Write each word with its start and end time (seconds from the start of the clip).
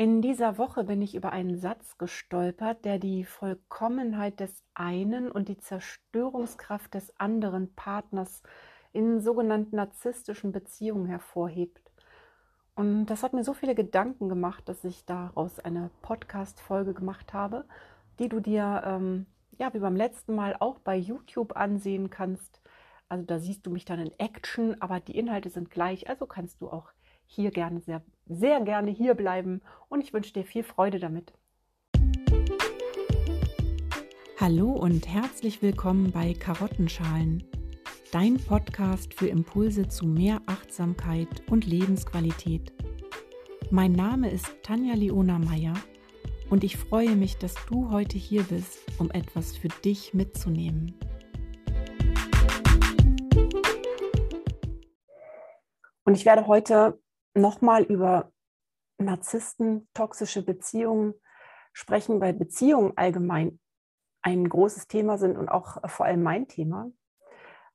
In 0.00 0.22
dieser 0.22 0.58
Woche 0.58 0.84
bin 0.84 1.02
ich 1.02 1.16
über 1.16 1.32
einen 1.32 1.58
Satz 1.58 1.98
gestolpert, 1.98 2.84
der 2.84 3.00
die 3.00 3.24
Vollkommenheit 3.24 4.38
des 4.38 4.62
einen 4.72 5.28
und 5.28 5.48
die 5.48 5.58
Zerstörungskraft 5.58 6.94
des 6.94 7.18
anderen 7.18 7.74
Partners 7.74 8.44
in 8.92 9.20
sogenannten 9.20 9.74
narzisstischen 9.74 10.52
Beziehungen 10.52 11.06
hervorhebt. 11.06 11.90
Und 12.76 13.06
das 13.06 13.24
hat 13.24 13.32
mir 13.32 13.42
so 13.42 13.54
viele 13.54 13.74
Gedanken 13.74 14.28
gemacht, 14.28 14.68
dass 14.68 14.84
ich 14.84 15.04
daraus 15.04 15.58
eine 15.58 15.90
Podcast-Folge 16.02 16.94
gemacht 16.94 17.32
habe, 17.32 17.64
die 18.20 18.28
du 18.28 18.38
dir, 18.38 18.82
ähm, 18.84 19.26
ja, 19.58 19.74
wie 19.74 19.80
beim 19.80 19.96
letzten 19.96 20.36
Mal 20.36 20.54
auch 20.60 20.78
bei 20.78 20.96
YouTube 20.96 21.56
ansehen 21.56 22.08
kannst. 22.08 22.60
Also 23.08 23.24
da 23.24 23.40
siehst 23.40 23.66
du 23.66 23.70
mich 23.72 23.84
dann 23.84 23.98
in 23.98 24.12
Action, 24.20 24.80
aber 24.80 25.00
die 25.00 25.18
Inhalte 25.18 25.50
sind 25.50 25.70
gleich, 25.70 26.08
also 26.08 26.26
kannst 26.26 26.60
du 26.60 26.70
auch 26.70 26.92
hier 27.26 27.50
gerne 27.50 27.80
sehr, 27.80 28.00
sehr 28.28 28.60
gerne 28.60 28.90
hier 28.90 29.14
bleiben 29.14 29.62
und 29.88 30.02
ich 30.02 30.12
wünsche 30.12 30.32
dir 30.32 30.44
viel 30.44 30.62
Freude 30.62 30.98
damit. 30.98 31.32
Hallo 34.38 34.70
und 34.70 35.08
herzlich 35.08 35.62
willkommen 35.62 36.12
bei 36.12 36.34
Karottenschalen, 36.34 37.42
dein 38.12 38.36
Podcast 38.36 39.14
für 39.14 39.26
Impulse 39.26 39.88
zu 39.88 40.06
mehr 40.06 40.40
Achtsamkeit 40.46 41.42
und 41.50 41.66
Lebensqualität. 41.66 42.72
Mein 43.70 43.92
Name 43.92 44.30
ist 44.30 44.46
Tanja 44.62 44.94
Leona 44.94 45.38
Meyer 45.38 45.74
und 46.50 46.64
ich 46.64 46.76
freue 46.76 47.16
mich, 47.16 47.36
dass 47.38 47.54
du 47.66 47.90
heute 47.90 48.16
hier 48.16 48.42
bist, 48.44 48.78
um 48.98 49.10
etwas 49.10 49.56
für 49.56 49.68
dich 49.68 50.14
mitzunehmen. 50.14 50.94
Und 56.04 56.14
ich 56.14 56.24
werde 56.24 56.46
heute 56.46 56.98
nochmal 57.34 57.82
über 57.84 58.32
Narzissten, 58.98 59.88
toxische 59.94 60.42
Beziehungen 60.42 61.14
sprechen, 61.72 62.20
weil 62.20 62.32
Beziehungen 62.34 62.92
allgemein 62.96 63.60
ein 64.22 64.48
großes 64.48 64.88
Thema 64.88 65.18
sind 65.18 65.36
und 65.36 65.48
auch 65.48 65.88
vor 65.88 66.06
allem 66.06 66.22
mein 66.22 66.48
Thema. 66.48 66.90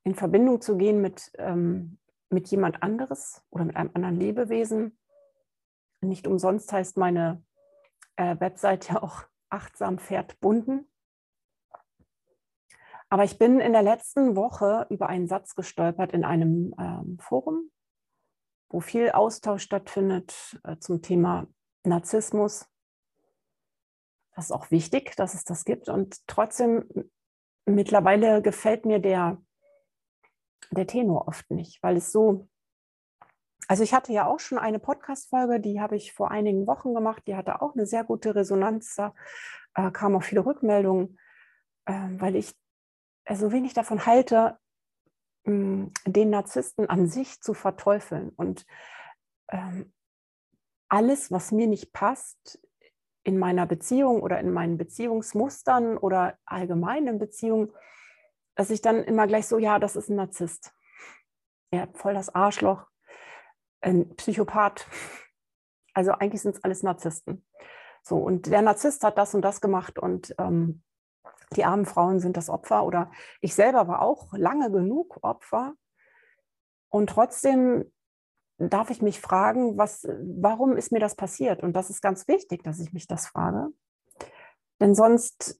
In 0.03 0.15
Verbindung 0.15 0.61
zu 0.61 0.77
gehen 0.77 1.01
mit, 1.01 1.31
ähm, 1.37 1.97
mit 2.29 2.49
jemand 2.49 2.83
anderes 2.83 3.41
oder 3.49 3.63
mit 3.63 3.75
einem 3.77 3.91
anderen 3.93 4.17
Lebewesen. 4.17 4.97
Nicht 6.01 6.27
umsonst 6.27 6.71
heißt 6.73 6.97
meine 6.97 7.41
äh, 8.17 8.39
Website 8.39 8.89
ja 8.89 9.01
auch 9.01 9.23
achtsam 9.49 9.99
Pferd 9.99 10.39
bunden. 10.41 10.89
Aber 13.09 13.23
ich 13.23 13.37
bin 13.37 13.59
in 13.59 13.73
der 13.73 13.83
letzten 13.83 14.35
Woche 14.35 14.87
über 14.89 15.07
einen 15.07 15.27
Satz 15.27 15.55
gestolpert 15.55 16.13
in 16.13 16.25
einem 16.25 16.73
ähm, 16.79 17.19
Forum, 17.19 17.69
wo 18.73 18.79
viel 18.79 19.11
Austausch 19.11 19.61
stattfindet 19.61 20.59
äh, 20.63 20.77
zum 20.77 21.03
Thema 21.03 21.47
Narzissmus. 21.85 22.67
Das 24.35 24.45
ist 24.45 24.51
auch 24.51 24.71
wichtig, 24.71 25.15
dass 25.15 25.35
es 25.35 25.43
das 25.43 25.63
gibt. 25.63 25.89
Und 25.89 26.25
trotzdem, 26.27 26.89
mittlerweile 27.65 28.41
gefällt 28.41 28.85
mir 28.85 28.97
der, 28.97 29.39
der 30.71 30.87
Tenor 30.87 31.27
oft 31.27 31.51
nicht, 31.51 31.83
weil 31.83 31.97
es 31.97 32.11
so, 32.11 32.49
also 33.67 33.83
ich 33.83 33.93
hatte 33.93 34.11
ja 34.11 34.25
auch 34.25 34.39
schon 34.39 34.57
eine 34.57 34.79
Podcast-Folge, 34.79 35.59
die 35.59 35.79
habe 35.79 35.95
ich 35.95 36.11
vor 36.11 36.31
einigen 36.31 36.65
Wochen 36.65 36.95
gemacht, 36.95 37.21
die 37.27 37.35
hatte 37.35 37.61
auch 37.61 37.75
eine 37.75 37.85
sehr 37.85 38.03
gute 38.03 38.33
Resonanz, 38.33 38.95
da 38.95 39.13
äh, 39.75 39.91
kamen 39.91 40.15
auch 40.15 40.23
viele 40.23 40.47
Rückmeldungen, 40.47 41.19
äh, 41.85 42.09
weil 42.17 42.35
ich 42.35 42.47
so 42.47 42.55
also 43.25 43.51
wenig 43.51 43.73
davon 43.75 44.07
halte, 44.07 44.57
Den 45.45 46.29
Narzissten 46.29 46.89
an 46.89 47.07
sich 47.07 47.41
zu 47.41 47.53
verteufeln 47.53 48.29
und 48.29 48.65
ähm, 49.49 49.93
alles, 50.89 51.31
was 51.31 51.51
mir 51.51 51.67
nicht 51.67 51.91
passt 51.91 52.59
in 53.23 53.39
meiner 53.39 53.65
Beziehung 53.65 54.21
oder 54.21 54.39
in 54.39 54.51
meinen 54.51 54.77
Beziehungsmustern 54.77 55.97
oder 55.97 56.37
allgemein 56.45 57.07
in 57.07 57.19
Beziehungen, 57.19 57.73
dass 58.55 58.69
ich 58.69 58.81
dann 58.81 59.03
immer 59.03 59.27
gleich 59.27 59.47
so, 59.47 59.57
ja, 59.57 59.79
das 59.79 59.95
ist 59.95 60.09
ein 60.09 60.17
Narzisst. 60.17 60.73
Er 61.71 61.81
hat 61.81 61.97
voll 61.97 62.13
das 62.13 62.33
Arschloch, 62.33 62.85
ein 63.81 64.15
Psychopath. 64.15 64.87
Also 65.95 66.11
eigentlich 66.11 66.41
sind 66.41 66.55
es 66.55 66.63
alles 66.63 66.83
Narzissten. 66.83 67.45
So, 68.03 68.17
und 68.17 68.47
der 68.47 68.61
Narzisst 68.61 69.03
hat 69.03 69.17
das 69.17 69.33
und 69.33 69.41
das 69.41 69.61
gemacht 69.61 69.97
und 69.97 70.35
ähm, 70.37 70.83
die 71.57 71.65
armen 71.65 71.85
Frauen 71.85 72.19
sind 72.19 72.37
das 72.37 72.49
Opfer 72.49 72.85
oder 72.85 73.11
ich 73.41 73.55
selber 73.55 73.87
war 73.87 74.01
auch 74.01 74.33
lange 74.33 74.71
genug 74.71 75.19
Opfer. 75.21 75.73
Und 76.89 77.09
trotzdem 77.09 77.91
darf 78.57 78.89
ich 78.89 79.01
mich 79.01 79.19
fragen, 79.19 79.77
was, 79.77 80.07
warum 80.21 80.77
ist 80.77 80.91
mir 80.91 80.99
das 80.99 81.15
passiert? 81.15 81.63
Und 81.63 81.73
das 81.73 81.89
ist 81.89 82.01
ganz 82.01 82.27
wichtig, 82.27 82.63
dass 82.63 82.79
ich 82.79 82.93
mich 82.93 83.07
das 83.07 83.27
frage. 83.27 83.69
Denn 84.79 84.95
sonst 84.95 85.59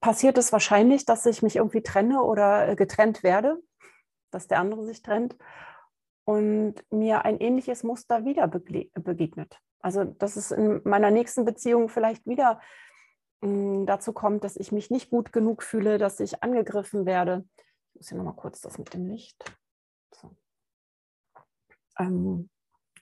passiert 0.00 0.38
es 0.38 0.52
wahrscheinlich, 0.52 1.04
dass 1.04 1.26
ich 1.26 1.42
mich 1.42 1.56
irgendwie 1.56 1.82
trenne 1.82 2.22
oder 2.22 2.76
getrennt 2.76 3.22
werde, 3.22 3.58
dass 4.30 4.46
der 4.46 4.60
andere 4.60 4.84
sich 4.84 5.02
trennt 5.02 5.36
und 6.24 6.74
mir 6.90 7.24
ein 7.24 7.38
ähnliches 7.38 7.82
Muster 7.82 8.24
wieder 8.24 8.48
begegnet. 8.48 9.58
Also, 9.80 10.04
dass 10.04 10.36
es 10.36 10.50
in 10.50 10.80
meiner 10.84 11.10
nächsten 11.10 11.44
Beziehung 11.44 11.88
vielleicht 11.88 12.26
wieder 12.26 12.60
dazu 13.40 14.12
kommt, 14.12 14.44
dass 14.44 14.56
ich 14.56 14.72
mich 14.72 14.90
nicht 14.90 15.10
gut 15.10 15.32
genug 15.32 15.62
fühle, 15.62 15.98
dass 15.98 16.20
ich 16.20 16.42
angegriffen 16.42 17.06
werde. 17.06 17.46
Ich 17.90 17.96
muss 17.96 18.08
hier 18.08 18.18
nochmal 18.18 18.36
kurz 18.36 18.60
das 18.60 18.78
mit 18.78 18.92
dem 18.94 19.06
Licht. 19.06 19.44
So. 20.12 20.34
Ähm, 21.98 22.48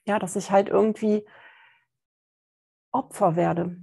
ja, 0.06 0.18
dass 0.18 0.36
ich 0.36 0.50
halt 0.50 0.68
irgendwie 0.68 1.26
Opfer 2.90 3.36
werde. 3.36 3.76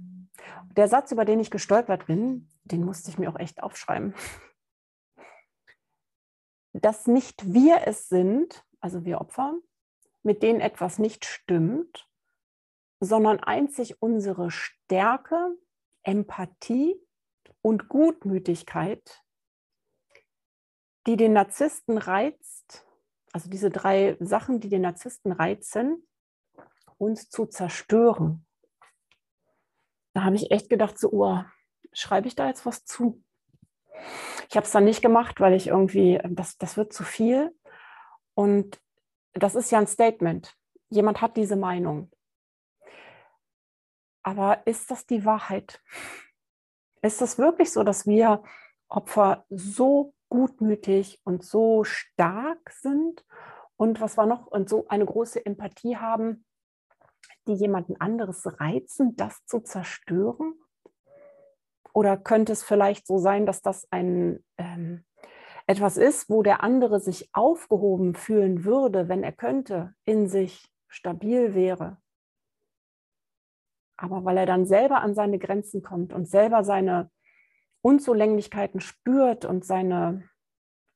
Der 0.76 0.88
Satz, 0.88 1.12
über 1.12 1.24
den 1.24 1.40
ich 1.40 1.50
gestolpert 1.50 2.06
bin, 2.06 2.48
den 2.64 2.84
musste 2.84 3.10
ich 3.10 3.18
mir 3.18 3.30
auch 3.30 3.38
echt 3.38 3.62
aufschreiben. 3.62 4.14
Dass 6.72 7.06
nicht 7.06 7.52
wir 7.52 7.82
es 7.86 8.08
sind, 8.08 8.64
also 8.80 9.04
wir 9.04 9.20
Opfer, 9.20 9.54
mit 10.22 10.42
denen 10.42 10.60
etwas 10.60 10.98
nicht 10.98 11.26
stimmt, 11.26 12.08
sondern 13.00 13.40
einzig 13.40 14.00
unsere 14.00 14.50
Stärke 14.50 15.54
Empathie 16.02 16.96
und 17.60 17.88
Gutmütigkeit, 17.88 19.22
die 21.06 21.16
den 21.16 21.32
Narzissten 21.32 21.98
reizt, 21.98 22.86
also 23.32 23.48
diese 23.48 23.70
drei 23.70 24.16
Sachen, 24.20 24.60
die 24.60 24.68
den 24.68 24.82
Narzissten 24.82 25.32
reizen, 25.32 26.06
uns 26.98 27.30
zu 27.30 27.46
zerstören. 27.46 28.46
Da 30.14 30.24
habe 30.24 30.36
ich 30.36 30.50
echt 30.50 30.68
gedacht, 30.68 30.98
so, 30.98 31.10
oh, 31.10 31.42
schreibe 31.92 32.28
ich 32.28 32.34
da 32.34 32.48
jetzt 32.48 32.66
was 32.66 32.84
zu? 32.84 33.22
Ich 34.48 34.56
habe 34.56 34.66
es 34.66 34.72
dann 34.72 34.84
nicht 34.84 35.02
gemacht, 35.02 35.40
weil 35.40 35.54
ich 35.54 35.68
irgendwie, 35.68 36.20
das, 36.30 36.58
das 36.58 36.76
wird 36.76 36.92
zu 36.92 37.04
viel. 37.04 37.56
Und 38.34 38.80
das 39.32 39.54
ist 39.54 39.70
ja 39.70 39.78
ein 39.78 39.86
Statement. 39.86 40.54
Jemand 40.90 41.20
hat 41.20 41.36
diese 41.36 41.56
Meinung. 41.56 42.10
Aber 44.22 44.66
ist 44.66 44.90
das 44.90 45.06
die 45.06 45.24
Wahrheit? 45.24 45.82
Ist 47.02 47.20
das 47.20 47.38
wirklich 47.38 47.72
so, 47.72 47.82
dass 47.82 48.06
wir 48.06 48.42
Opfer 48.88 49.44
so 49.50 50.14
gutmütig 50.28 51.20
und 51.24 51.44
so 51.44 51.84
stark 51.84 52.70
sind 52.70 53.24
und 53.76 54.00
was 54.00 54.16
war 54.16 54.26
noch 54.26 54.46
und 54.46 54.68
so 54.68 54.86
eine 54.88 55.04
große 55.04 55.44
Empathie 55.44 55.96
haben, 55.96 56.44
die 57.46 57.54
jemanden 57.54 58.00
anderes 58.00 58.60
reizen, 58.60 59.16
das 59.16 59.44
zu 59.46 59.60
zerstören? 59.60 60.54
Oder 61.92 62.16
könnte 62.16 62.52
es 62.52 62.62
vielleicht 62.62 63.06
so 63.06 63.18
sein, 63.18 63.44
dass 63.44 63.60
das 63.60 63.86
ein 63.90 64.44
ähm, 64.56 65.04
etwas 65.66 65.96
ist, 65.96 66.30
wo 66.30 66.42
der 66.42 66.62
andere 66.62 67.00
sich 67.00 67.28
aufgehoben 67.32 68.14
fühlen 68.14 68.64
würde, 68.64 69.08
wenn 69.08 69.22
er 69.22 69.32
könnte, 69.32 69.94
in 70.04 70.28
sich 70.28 70.72
stabil 70.88 71.54
wäre, 71.54 72.01
aber 74.02 74.24
weil 74.24 74.36
er 74.36 74.46
dann 74.46 74.66
selber 74.66 75.00
an 75.00 75.14
seine 75.14 75.38
Grenzen 75.38 75.82
kommt 75.82 76.12
und 76.12 76.28
selber 76.28 76.64
seine 76.64 77.08
Unzulänglichkeiten 77.82 78.80
spürt 78.80 79.44
und 79.44 79.64
seine 79.64 80.28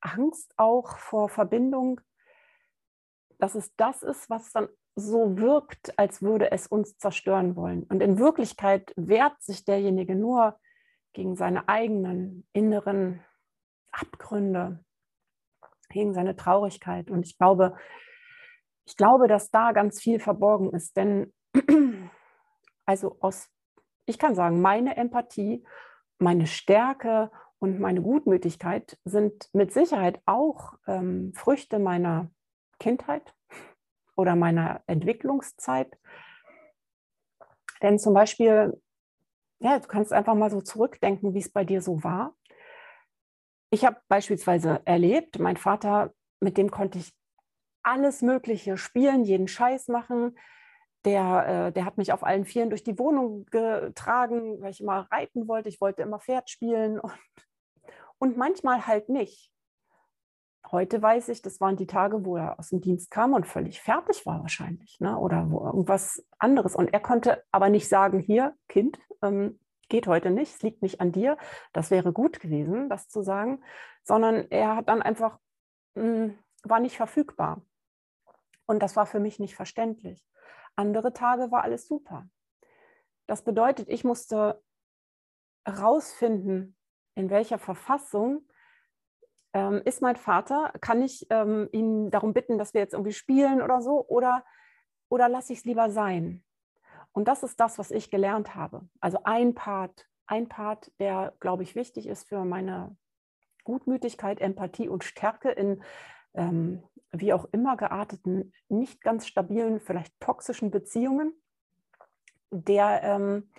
Angst 0.00 0.52
auch 0.56 0.96
vor 0.98 1.28
Verbindung, 1.28 2.00
dass 3.38 3.54
es 3.54 3.74
das 3.76 4.02
ist, 4.02 4.28
was 4.28 4.50
dann 4.52 4.68
so 4.96 5.38
wirkt, 5.38 5.96
als 5.98 6.20
würde 6.20 6.50
es 6.50 6.66
uns 6.66 6.98
zerstören 6.98 7.54
wollen. 7.54 7.84
Und 7.84 8.02
in 8.02 8.18
Wirklichkeit 8.18 8.92
wehrt 8.96 9.40
sich 9.40 9.64
derjenige 9.64 10.16
nur 10.16 10.58
gegen 11.12 11.36
seine 11.36 11.68
eigenen 11.68 12.46
inneren 12.52 13.22
Abgründe, 13.92 14.84
gegen 15.90 16.12
seine 16.12 16.34
Traurigkeit. 16.34 17.10
Und 17.10 17.24
ich 17.24 17.38
glaube, 17.38 17.76
ich 18.84 18.96
glaube, 18.96 19.28
dass 19.28 19.50
da 19.50 19.70
ganz 19.72 20.00
viel 20.00 20.18
verborgen 20.18 20.72
ist, 20.72 20.96
denn 20.96 21.32
also 22.86 23.18
aus, 23.20 23.50
ich 24.06 24.18
kann 24.18 24.34
sagen, 24.34 24.60
meine 24.60 24.96
Empathie, 24.96 25.64
meine 26.18 26.46
Stärke 26.46 27.30
und 27.58 27.80
meine 27.80 28.00
Gutmütigkeit 28.00 28.98
sind 29.04 29.50
mit 29.52 29.72
Sicherheit 29.72 30.20
auch 30.24 30.74
ähm, 30.86 31.32
Früchte 31.34 31.78
meiner 31.78 32.30
Kindheit 32.78 33.34
oder 34.16 34.36
meiner 34.36 34.82
Entwicklungszeit. 34.86 35.98
Denn 37.82 37.98
zum 37.98 38.14
Beispiel, 38.14 38.80
ja, 39.58 39.78
du 39.78 39.88
kannst 39.88 40.12
einfach 40.12 40.34
mal 40.34 40.50
so 40.50 40.60
zurückdenken, 40.60 41.34
wie 41.34 41.40
es 41.40 41.50
bei 41.50 41.64
dir 41.64 41.82
so 41.82 42.02
war. 42.02 42.34
Ich 43.70 43.84
habe 43.84 44.00
beispielsweise 44.08 44.80
erlebt, 44.84 45.38
mein 45.38 45.56
Vater, 45.56 46.14
mit 46.40 46.56
dem 46.56 46.70
konnte 46.70 46.98
ich 46.98 47.12
alles 47.82 48.22
Mögliche 48.22 48.76
spielen, 48.76 49.24
jeden 49.24 49.48
Scheiß 49.48 49.88
machen. 49.88 50.36
Der, 51.06 51.68
äh, 51.68 51.72
der 51.72 51.84
hat 51.84 51.96
mich 51.98 52.12
auf 52.12 52.24
allen 52.24 52.44
Vieren 52.44 52.68
durch 52.68 52.82
die 52.82 52.98
Wohnung 52.98 53.46
getragen, 53.46 54.60
weil 54.60 54.72
ich 54.72 54.80
immer 54.80 55.06
reiten 55.10 55.46
wollte. 55.46 55.68
Ich 55.68 55.80
wollte 55.80 56.02
immer 56.02 56.18
Pferd 56.18 56.50
spielen 56.50 56.98
und, 57.00 57.14
und 58.18 58.36
manchmal 58.36 58.86
halt 58.86 59.08
nicht. 59.08 59.52
Heute 60.72 61.00
weiß 61.00 61.28
ich, 61.28 61.42
das 61.42 61.60
waren 61.60 61.76
die 61.76 61.86
Tage, 61.86 62.24
wo 62.24 62.36
er 62.36 62.58
aus 62.58 62.70
dem 62.70 62.80
Dienst 62.80 63.12
kam 63.12 63.34
und 63.34 63.46
völlig 63.46 63.80
fertig 63.80 64.26
war 64.26 64.40
wahrscheinlich, 64.40 64.98
ne? 64.98 65.16
oder 65.16 65.48
wo 65.48 65.64
irgendwas 65.64 66.26
anderes. 66.40 66.74
Und 66.74 66.92
er 66.92 66.98
konnte 66.98 67.44
aber 67.52 67.68
nicht 67.68 67.88
sagen, 67.88 68.18
hier, 68.18 68.56
Kind, 68.68 68.98
ähm, 69.22 69.60
geht 69.88 70.08
heute 70.08 70.30
nicht, 70.30 70.56
es 70.56 70.62
liegt 70.62 70.82
nicht 70.82 71.00
an 71.00 71.12
dir. 71.12 71.38
Das 71.72 71.92
wäre 71.92 72.12
gut 72.12 72.40
gewesen, 72.40 72.88
das 72.88 73.08
zu 73.08 73.22
sagen, 73.22 73.62
sondern 74.02 74.50
er 74.50 74.74
hat 74.74 74.88
dann 74.88 75.02
einfach, 75.02 75.38
mh, 75.94 76.02
hm, 76.02 76.38
war 76.64 76.80
nicht 76.80 76.96
verfügbar. 76.96 77.62
Und 78.66 78.82
das 78.82 78.96
war 78.96 79.06
für 79.06 79.20
mich 79.20 79.38
nicht 79.38 79.54
verständlich. 79.54 80.26
Andere 80.76 81.12
Tage 81.12 81.50
war 81.50 81.62
alles 81.62 81.88
super. 81.88 82.28
Das 83.26 83.42
bedeutet, 83.42 83.88
ich 83.88 84.04
musste 84.04 84.62
herausfinden, 85.64 86.76
in 87.14 87.30
welcher 87.30 87.58
Verfassung 87.58 88.46
ähm, 89.52 89.80
ist 89.84 90.02
mein 90.02 90.16
Vater, 90.16 90.72
kann 90.80 91.02
ich 91.02 91.26
ähm, 91.30 91.68
ihn 91.72 92.10
darum 92.10 92.34
bitten, 92.34 92.58
dass 92.58 92.74
wir 92.74 92.82
jetzt 92.82 92.92
irgendwie 92.92 93.12
spielen 93.12 93.62
oder 93.62 93.80
so, 93.80 94.06
oder, 94.06 94.44
oder 95.08 95.28
lasse 95.28 95.52
ich 95.52 95.60
es 95.60 95.64
lieber 95.64 95.90
sein? 95.90 96.44
Und 97.12 97.26
das 97.26 97.42
ist 97.42 97.58
das, 97.58 97.78
was 97.78 97.90
ich 97.90 98.10
gelernt 98.10 98.54
habe. 98.54 98.86
Also 99.00 99.20
ein 99.24 99.54
Part, 99.54 100.06
ein 100.26 100.48
Part, 100.48 100.92
der, 101.00 101.32
glaube 101.40 101.62
ich, 101.62 101.74
wichtig 101.74 102.06
ist 102.06 102.28
für 102.28 102.44
meine 102.44 102.94
Gutmütigkeit, 103.64 104.40
Empathie 104.40 104.88
und 104.88 105.02
Stärke 105.02 105.50
in 105.50 105.82
ähm, 106.36 106.82
wie 107.12 107.32
auch 107.32 107.46
immer 107.52 107.76
gearteten, 107.76 108.52
nicht 108.68 109.00
ganz 109.00 109.26
stabilen, 109.26 109.80
vielleicht 109.80 110.18
toxischen 110.20 110.70
Beziehungen, 110.70 111.32
der, 112.50 113.00
ähm, 113.02 113.50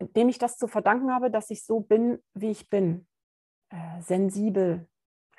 dem 0.00 0.28
ich 0.28 0.38
das 0.38 0.58
zu 0.58 0.68
verdanken 0.68 1.12
habe, 1.12 1.30
dass 1.30 1.50
ich 1.50 1.64
so 1.64 1.80
bin, 1.80 2.22
wie 2.34 2.50
ich 2.50 2.68
bin, 2.68 3.06
äh, 3.70 4.00
sensibel 4.00 4.88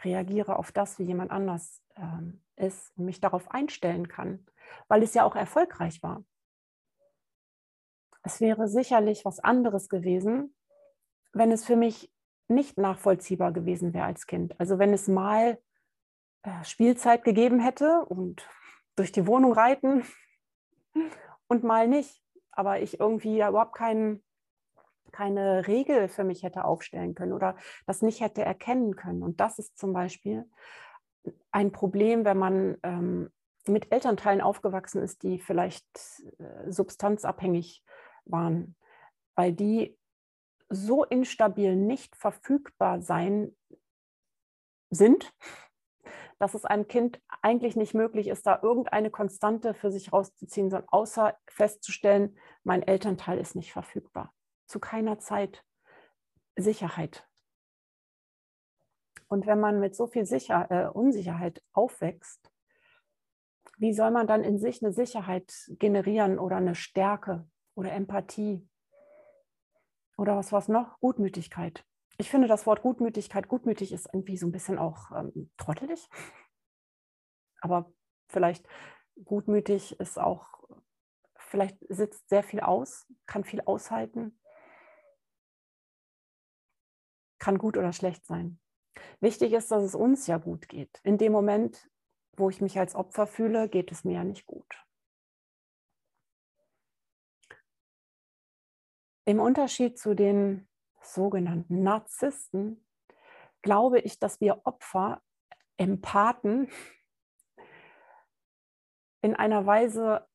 reagiere 0.04 0.58
auf 0.58 0.72
das, 0.72 0.98
wie 1.00 1.04
jemand 1.04 1.32
anders 1.32 1.82
ähm, 1.96 2.42
ist 2.56 2.92
und 2.98 3.06
mich 3.06 3.20
darauf 3.20 3.52
einstellen 3.52 4.08
kann, 4.08 4.46
weil 4.88 5.04
es 5.04 5.14
ja 5.14 5.26
auch 5.26 5.36
erfolgreich 5.36 6.02
war. 6.04 6.24
Es 8.24 8.42
wäre 8.42 8.68
sicherlich 8.68 9.26
was 9.26 9.40
anderes 9.40 9.90
gewesen, 9.90 10.56
wenn 11.34 11.52
es 11.52 11.66
für 11.66 11.76
mich 11.76 12.12
nicht 12.50 12.78
nachvollziehbar 12.78 13.52
gewesen 13.52 13.94
wäre 13.94 14.06
als 14.06 14.28
Kind. 14.28 14.60
Also 14.60 14.80
wenn 14.80 14.94
es 14.94 15.08
mal 15.08 15.60
äh, 16.44 16.64
Spielzeit 16.64 17.24
gegeben 17.24 17.60
hätte 17.60 18.06
und 18.06 18.48
durch 18.96 19.12
die 19.12 19.28
Wohnung 19.28 19.54
reiten 19.54 20.04
und 21.48 21.64
mal 21.64 21.88
nicht. 21.88 22.24
Aber 22.52 22.82
ich 22.82 23.00
irgendwie 23.00 23.38
überhaupt 23.38 23.76
keinen, 23.76 24.24
keine 25.12 25.68
Regel 25.68 26.08
für 26.10 26.24
mich 26.24 26.44
hätte 26.44 26.66
aufstellen 26.66 27.16
können 27.16 27.34
oder 27.34 27.56
das 27.86 28.02
nicht 28.02 28.22
hätte 28.22 28.44
erkennen 28.44 28.96
können. 28.96 29.24
Und 29.24 29.40
das 29.40 29.60
ist 29.60 29.78
zum 29.78 29.94
Beispiel 29.94 30.50
ein 31.52 31.72
Problem, 31.72 32.26
wenn 32.26 32.38
man 32.38 32.78
ähm, 32.84 33.32
mit 33.68 33.92
Elternteilen 33.92 34.42
aufgewachsen 34.42 35.02
ist, 35.02 35.24
die 35.24 35.40
vielleicht 35.40 35.86
äh, 36.40 36.72
substanzabhängig 36.72 37.84
waren, 38.26 38.76
weil 39.36 39.54
die 39.54 39.99
so 40.70 41.04
instabil 41.04 41.76
nicht 41.76 42.16
verfügbar 42.16 43.02
sein 43.02 43.56
sind, 44.90 45.34
dass 46.40 46.54
es 46.54 46.66
einem 46.66 46.88
Kind 46.88 47.22
eigentlich 47.42 47.76
nicht 47.76 47.94
möglich 47.94 48.28
ist, 48.28 48.48
da 48.48 48.60
irgendeine 48.62 49.12
Konstante 49.12 49.74
für 49.74 49.92
sich 49.92 50.14
rauszuziehen, 50.14 50.70
sondern 50.70 50.90
außer 50.90 51.38
festzustellen, 51.48 52.38
mein 52.64 52.82
Elternteil 52.82 53.40
ist 53.40 53.56
nicht 53.56 53.74
verfügbar. 53.74 54.34
Zu 54.66 54.80
keiner 54.80 55.20
Zeit 55.20 55.66
Sicherheit. 56.56 57.28
Und 59.28 59.46
wenn 59.48 59.60
man 59.60 59.80
mit 59.80 59.96
so 59.96 60.08
viel 60.08 60.26
Sicher 60.26 60.68
äh, 60.72 60.90
Unsicherheit 60.90 61.62
aufwächst, 61.74 62.52
wie 63.78 63.94
soll 63.94 64.12
man 64.12 64.28
dann 64.28 64.44
in 64.44 64.60
sich 64.60 64.84
eine 64.84 64.92
Sicherheit 64.92 65.54
generieren 65.80 66.38
oder 66.38 66.58
eine 66.58 66.76
Stärke 66.76 67.48
oder 67.76 67.92
Empathie? 67.92 68.69
Oder 70.20 70.38
was 70.38 70.52
war 70.52 70.60
es 70.60 70.68
noch? 70.68 71.00
Gutmütigkeit 71.00 71.86
ich 72.20 72.30
finde 72.30 72.50
das 72.50 72.66
Wort 72.68 72.82
Gutmütigkeit, 72.82 73.48
gutmütig 73.48 73.94
ist 73.94 74.10
irgendwie 74.14 74.36
so 74.36 74.46
ein 74.46 74.52
bisschen 74.52 74.78
auch 74.78 75.12
ähm, 75.12 75.50
trottelig. 75.58 76.10
Aber 77.62 77.92
vielleicht 78.28 78.68
gutmütig 79.24 79.98
ist 80.02 80.20
auch, 80.20 80.60
vielleicht 81.38 81.78
sitzt 81.88 82.28
sehr 82.28 82.44
viel 82.44 82.60
aus, 82.60 83.08
kann 83.26 83.46
viel 83.46 83.62
aushalten, 83.62 84.38
kann 87.40 87.58
gut 87.58 87.78
oder 87.78 87.94
schlecht 87.94 88.26
sein. 88.26 88.60
Wichtig 89.22 89.54
ist, 89.54 89.72
dass 89.72 89.84
es 89.84 89.96
uns 89.96 90.28
ja 90.28 90.38
gut 90.38 90.68
geht. 90.68 91.00
In 91.04 91.18
dem 91.18 91.32
Moment, 91.32 91.90
wo 92.36 92.50
ich 92.50 92.60
mich 92.60 92.78
als 92.78 92.96
Opfer 92.96 93.28
fühle, 93.28 93.70
geht 93.70 93.94
es 93.94 94.04
mir 94.04 94.16
ja 94.16 94.24
nicht 94.26 94.46
gut. 94.46 94.86
Im 99.30 99.40
Unterschied 99.40 100.00
zu 100.00 100.16
den 100.16 100.68
sogenannten 101.04 101.84
Narzissten, 101.84 102.84
glaube 103.62 104.00
ich, 104.00 104.18
dass 104.18 104.42
wir 104.42 104.62
Opfer, 104.64 105.22
Empathen 105.78 106.68
in 109.22 109.36
einer 109.36 109.68
Weise 109.68 110.28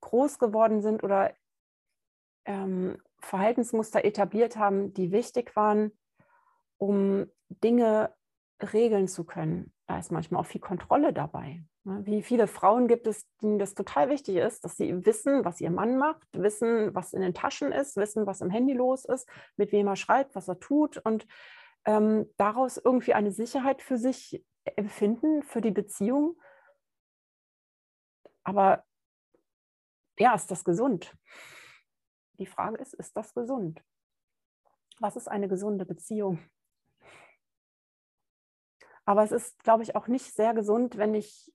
groß 0.00 0.40
geworden 0.40 0.82
sind 0.82 1.04
oder 1.04 1.32
ähm, 2.44 3.00
Verhaltensmuster 3.20 4.04
etabliert 4.04 4.56
haben, 4.56 4.92
die 4.92 5.12
wichtig 5.12 5.54
waren, 5.54 5.96
um 6.76 7.30
Dinge 7.50 8.16
regeln 8.60 9.06
zu 9.06 9.22
können. 9.22 9.72
Da 9.86 10.00
ist 10.00 10.10
manchmal 10.10 10.40
auch 10.40 10.46
viel 10.46 10.60
Kontrolle 10.60 11.12
dabei. 11.12 11.64
Ne? 11.84 12.04
Wie 12.06 12.22
viele 12.22 12.46
Frauen 12.46 12.88
gibt 12.88 13.06
es, 13.06 13.28
denen 13.42 13.58
das 13.58 13.74
total 13.74 14.08
wichtig 14.08 14.36
ist, 14.36 14.64
dass 14.64 14.76
sie 14.76 15.04
wissen, 15.04 15.44
was 15.44 15.60
ihr 15.60 15.70
Mann 15.70 15.98
macht, 15.98 16.26
wissen, 16.32 16.94
was 16.94 17.12
in 17.12 17.20
den 17.20 17.34
Taschen 17.34 17.72
ist, 17.72 17.96
wissen, 17.96 18.26
was 18.26 18.40
im 18.40 18.50
Handy 18.50 18.72
los 18.72 19.04
ist, 19.04 19.28
mit 19.56 19.72
wem 19.72 19.86
er 19.86 19.96
schreibt, 19.96 20.34
was 20.34 20.48
er 20.48 20.58
tut 20.58 20.98
und 20.98 21.26
ähm, 21.84 22.30
daraus 22.38 22.78
irgendwie 22.78 23.14
eine 23.14 23.32
Sicherheit 23.32 23.82
für 23.82 23.98
sich 23.98 24.42
empfinden, 24.64 25.42
für 25.42 25.60
die 25.60 25.70
Beziehung. 25.70 26.40
Aber 28.42 28.84
ja, 30.18 30.34
ist 30.34 30.50
das 30.50 30.64
gesund? 30.64 31.14
Die 32.38 32.46
Frage 32.46 32.78
ist, 32.78 32.94
ist 32.94 33.16
das 33.16 33.34
gesund? 33.34 33.82
Was 35.00 35.16
ist 35.16 35.28
eine 35.28 35.48
gesunde 35.48 35.84
Beziehung? 35.84 36.38
Aber 39.04 39.22
es 39.22 39.32
ist, 39.32 39.62
glaube 39.62 39.82
ich, 39.82 39.96
auch 39.96 40.08
nicht 40.08 40.32
sehr 40.34 40.54
gesund, 40.54 40.96
wenn 40.96 41.14
ich 41.14 41.52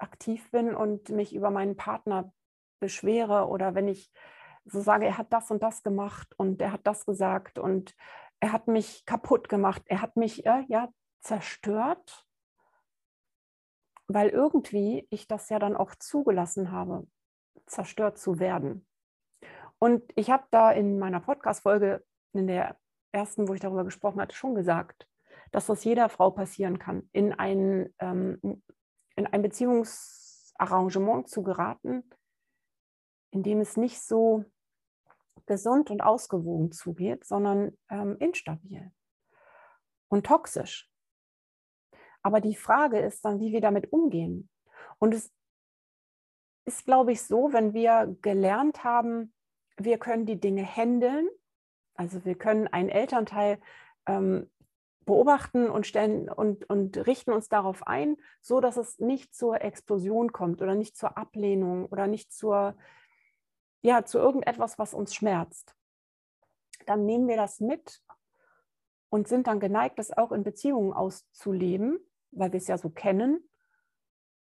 aktiv 0.00 0.50
bin 0.50 0.74
und 0.74 1.08
mich 1.10 1.34
über 1.34 1.50
meinen 1.50 1.76
Partner 1.76 2.32
beschwere 2.80 3.48
oder 3.48 3.74
wenn 3.74 3.88
ich 3.88 4.10
so 4.64 4.80
sage, 4.80 5.06
er 5.06 5.18
hat 5.18 5.32
das 5.32 5.50
und 5.50 5.62
das 5.62 5.82
gemacht 5.82 6.34
und 6.36 6.60
er 6.62 6.72
hat 6.72 6.86
das 6.86 7.06
gesagt 7.06 7.58
und 7.58 7.94
er 8.40 8.52
hat 8.52 8.68
mich 8.68 9.04
kaputt 9.06 9.48
gemacht, 9.48 9.82
er 9.86 10.02
hat 10.02 10.16
mich 10.16 10.46
äh, 10.46 10.64
ja 10.68 10.88
zerstört, 11.20 12.26
weil 14.06 14.28
irgendwie 14.30 15.06
ich 15.10 15.28
das 15.28 15.48
ja 15.50 15.58
dann 15.58 15.76
auch 15.76 15.94
zugelassen 15.94 16.72
habe, 16.72 17.06
zerstört 17.66 18.18
zu 18.18 18.38
werden. 18.38 18.86
Und 19.78 20.02
ich 20.16 20.30
habe 20.30 20.44
da 20.50 20.72
in 20.72 20.98
meiner 20.98 21.20
Podcast-Folge, 21.20 22.04
in 22.32 22.46
der 22.46 22.76
ersten, 23.12 23.48
wo 23.48 23.54
ich 23.54 23.60
darüber 23.60 23.84
gesprochen 23.84 24.20
hatte, 24.20 24.36
schon 24.36 24.54
gesagt, 24.54 25.08
dass 25.52 25.66
das 25.66 25.84
jeder 25.84 26.08
Frau 26.08 26.30
passieren 26.30 26.78
kann, 26.78 27.08
in 27.12 27.32
ein 27.32 27.92
ähm, 27.98 28.62
in 29.16 29.26
ein 29.26 29.42
Beziehungsarrangement 29.42 31.28
zu 31.28 31.42
geraten, 31.42 32.08
in 33.30 33.42
dem 33.42 33.60
es 33.60 33.76
nicht 33.76 34.00
so 34.00 34.44
gesund 35.46 35.90
und 35.90 36.02
ausgewogen 36.02 36.72
zugeht, 36.72 37.24
sondern 37.24 37.76
ähm, 37.88 38.16
instabil 38.18 38.92
und 40.08 40.26
toxisch. 40.26 40.88
Aber 42.22 42.40
die 42.40 42.54
Frage 42.56 42.98
ist 42.98 43.24
dann, 43.24 43.40
wie 43.40 43.52
wir 43.52 43.60
damit 43.60 43.92
umgehen. 43.92 44.50
Und 44.98 45.14
es 45.14 45.32
ist, 46.66 46.84
glaube 46.84 47.12
ich, 47.12 47.22
so, 47.22 47.52
wenn 47.52 47.72
wir 47.72 48.16
gelernt 48.20 48.84
haben, 48.84 49.32
wir 49.76 49.98
können 49.98 50.26
die 50.26 50.38
Dinge 50.38 50.64
handeln, 50.64 51.28
also 51.94 52.24
wir 52.24 52.34
können 52.34 52.68
einen 52.68 52.88
Elternteil 52.88 53.60
ähm, 54.06 54.50
beobachten 55.06 55.68
und 55.70 55.86
stellen 55.86 56.28
und, 56.28 56.68
und 56.68 57.06
richten 57.06 57.32
uns 57.32 57.48
darauf 57.48 57.86
ein, 57.86 58.16
so 58.40 58.60
dass 58.60 58.76
es 58.76 58.98
nicht 58.98 59.34
zur 59.34 59.60
Explosion 59.62 60.32
kommt 60.32 60.62
oder 60.62 60.74
nicht 60.74 60.96
zur 60.96 61.16
Ablehnung 61.16 61.86
oder 61.86 62.06
nicht 62.06 62.32
zur 62.32 62.76
ja, 63.82 64.04
zu 64.04 64.18
irgendetwas, 64.18 64.78
was 64.78 64.94
uns 64.94 65.14
schmerzt, 65.14 65.74
dann 66.86 67.06
nehmen 67.06 67.28
wir 67.28 67.36
das 67.36 67.60
mit 67.60 68.02
und 69.08 69.28
sind 69.28 69.46
dann 69.46 69.60
geneigt, 69.60 69.98
das 69.98 70.16
auch 70.16 70.32
in 70.32 70.44
Beziehungen 70.44 70.92
auszuleben, 70.92 71.98
weil 72.30 72.52
wir 72.52 72.58
es 72.58 72.68
ja 72.68 72.78
so 72.78 72.90
kennen. 72.90 73.48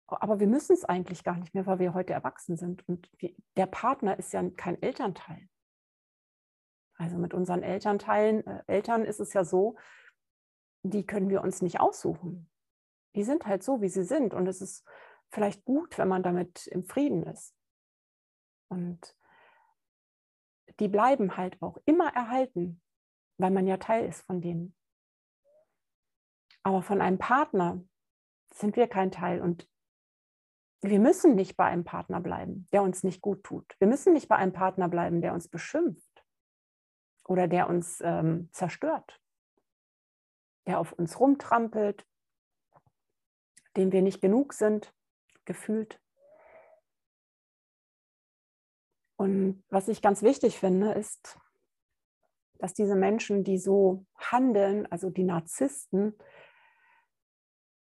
Aber 0.07 0.39
wir 0.39 0.47
müssen 0.47 0.73
es 0.73 0.85
eigentlich 0.85 1.23
gar 1.23 1.37
nicht 1.37 1.53
mehr, 1.53 1.65
weil 1.65 1.79
wir 1.79 1.93
heute 1.93 2.13
erwachsen 2.13 2.57
sind. 2.57 2.87
Und 2.87 3.09
der 3.57 3.65
Partner 3.65 4.17
ist 4.17 4.33
ja 4.33 4.49
kein 4.51 4.81
Elternteil. 4.81 5.49
Also 6.95 7.17
mit 7.17 7.33
unseren 7.33 7.61
Elternteilen, 7.61 8.45
äh, 8.47 8.63
Eltern 8.67 9.03
ist 9.03 9.19
es 9.19 9.33
ja 9.33 9.43
so, 9.43 9.75
die 10.83 11.05
können 11.05 11.29
wir 11.29 11.41
uns 11.41 11.61
nicht 11.61 11.79
aussuchen. 11.79 12.49
Die 13.15 13.23
sind 13.23 13.45
halt 13.45 13.63
so, 13.63 13.81
wie 13.81 13.89
sie 13.89 14.03
sind. 14.03 14.33
Und 14.33 14.47
es 14.47 14.61
ist 14.61 14.85
vielleicht 15.29 15.65
gut, 15.65 15.97
wenn 15.97 16.07
man 16.07 16.23
damit 16.23 16.67
im 16.67 16.83
Frieden 16.83 17.23
ist. 17.23 17.55
Und 18.69 19.15
die 20.79 20.87
bleiben 20.87 21.37
halt 21.37 21.61
auch 21.61 21.77
immer 21.85 22.13
erhalten, 22.13 22.81
weil 23.37 23.51
man 23.51 23.67
ja 23.67 23.77
Teil 23.77 24.07
ist 24.07 24.21
von 24.25 24.41
denen. 24.41 24.75
Aber 26.63 26.81
von 26.81 27.01
einem 27.01 27.17
Partner 27.17 27.81
sind 28.53 28.75
wir 28.75 28.87
kein 28.87 29.11
Teil 29.11 29.41
und 29.41 29.69
wir 30.81 30.99
müssen 30.99 31.35
nicht 31.35 31.57
bei 31.57 31.65
einem 31.65 31.83
Partner 31.83 32.21
bleiben, 32.21 32.67
der 32.71 32.83
uns 32.83 33.03
nicht 33.03 33.21
gut 33.21 33.43
tut. 33.43 33.75
Wir 33.79 33.87
müssen 33.87 34.13
nicht 34.13 34.27
bei 34.27 34.35
einem 34.35 34.53
Partner 34.53 34.89
bleiben, 34.89 35.21
der 35.21 35.33
uns 35.33 35.47
beschimpft 35.47 36.25
oder 37.25 37.47
der 37.47 37.67
uns 37.67 37.99
ähm, 38.01 38.49
zerstört, 38.51 39.19
der 40.67 40.79
auf 40.79 40.91
uns 40.93 41.19
rumtrampelt, 41.19 42.05
dem 43.75 43.91
wir 43.91 44.01
nicht 44.01 44.21
genug 44.21 44.53
sind, 44.53 44.93
gefühlt. 45.45 45.99
Und 49.15 49.63
was 49.69 49.87
ich 49.87 50.01
ganz 50.01 50.21
wichtig 50.21 50.59
finde, 50.59 50.91
ist, 50.91 51.39
dass 52.59 52.73
diese 52.73 52.95
Menschen, 52.95 53.43
die 53.43 53.57
so 53.57 54.05
handeln, 54.15 54.85
also 54.91 55.09
die 55.09 55.23
Narzissten, 55.23 56.17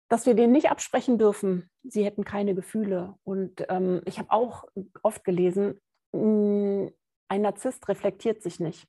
dass 0.10 0.26
wir 0.26 0.36
denen 0.36 0.54
nicht 0.54 0.70
absprechen 0.70 1.18
dürfen, 1.18 1.72
sie 1.84 2.06
hätten 2.06 2.24
keine 2.24 2.54
Gefühle. 2.54 3.16
Und 3.24 3.66
ähm, 3.70 4.02
ich 4.06 4.20
habe 4.20 4.32
auch 4.32 4.66
oft 5.02 5.24
gelesen, 5.24 5.82
mm, 6.12 6.88
ein 7.30 7.42
Narzisst 7.42 7.88
reflektiert 7.88 8.44
sich 8.44 8.60
nicht. 8.60 8.88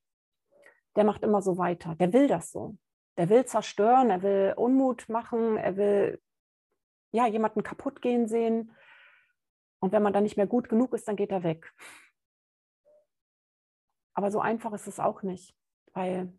Der 0.96 1.04
macht 1.04 1.22
immer 1.22 1.40
so 1.40 1.56
weiter. 1.56 1.94
Der 1.94 2.12
will 2.12 2.28
das 2.28 2.50
so. 2.50 2.76
Der 3.16 3.28
will 3.28 3.44
zerstören, 3.44 4.11
er 4.11 4.23
will 4.23 4.54
Unmut 4.56 5.09
machen, 5.09 5.56
er 5.56 5.76
will 5.76 6.21
ja, 7.12 7.26
jemanden 7.28 7.62
kaputt 7.62 8.02
gehen 8.02 8.26
sehen. 8.26 8.75
Und 9.80 9.92
wenn 9.92 10.02
man 10.02 10.12
dann 10.12 10.25
nicht 10.25 10.37
mehr 10.37 10.49
gut 10.49 10.68
genug 10.68 10.92
ist, 10.94 11.06
dann 11.06 11.16
geht 11.16 11.30
er 11.30 11.44
weg. 11.44 11.73
Aber 14.14 14.30
so 14.30 14.40
einfach 14.40 14.73
ist 14.73 14.88
es 14.88 14.99
auch 14.99 15.23
nicht, 15.23 15.56
weil 15.92 16.33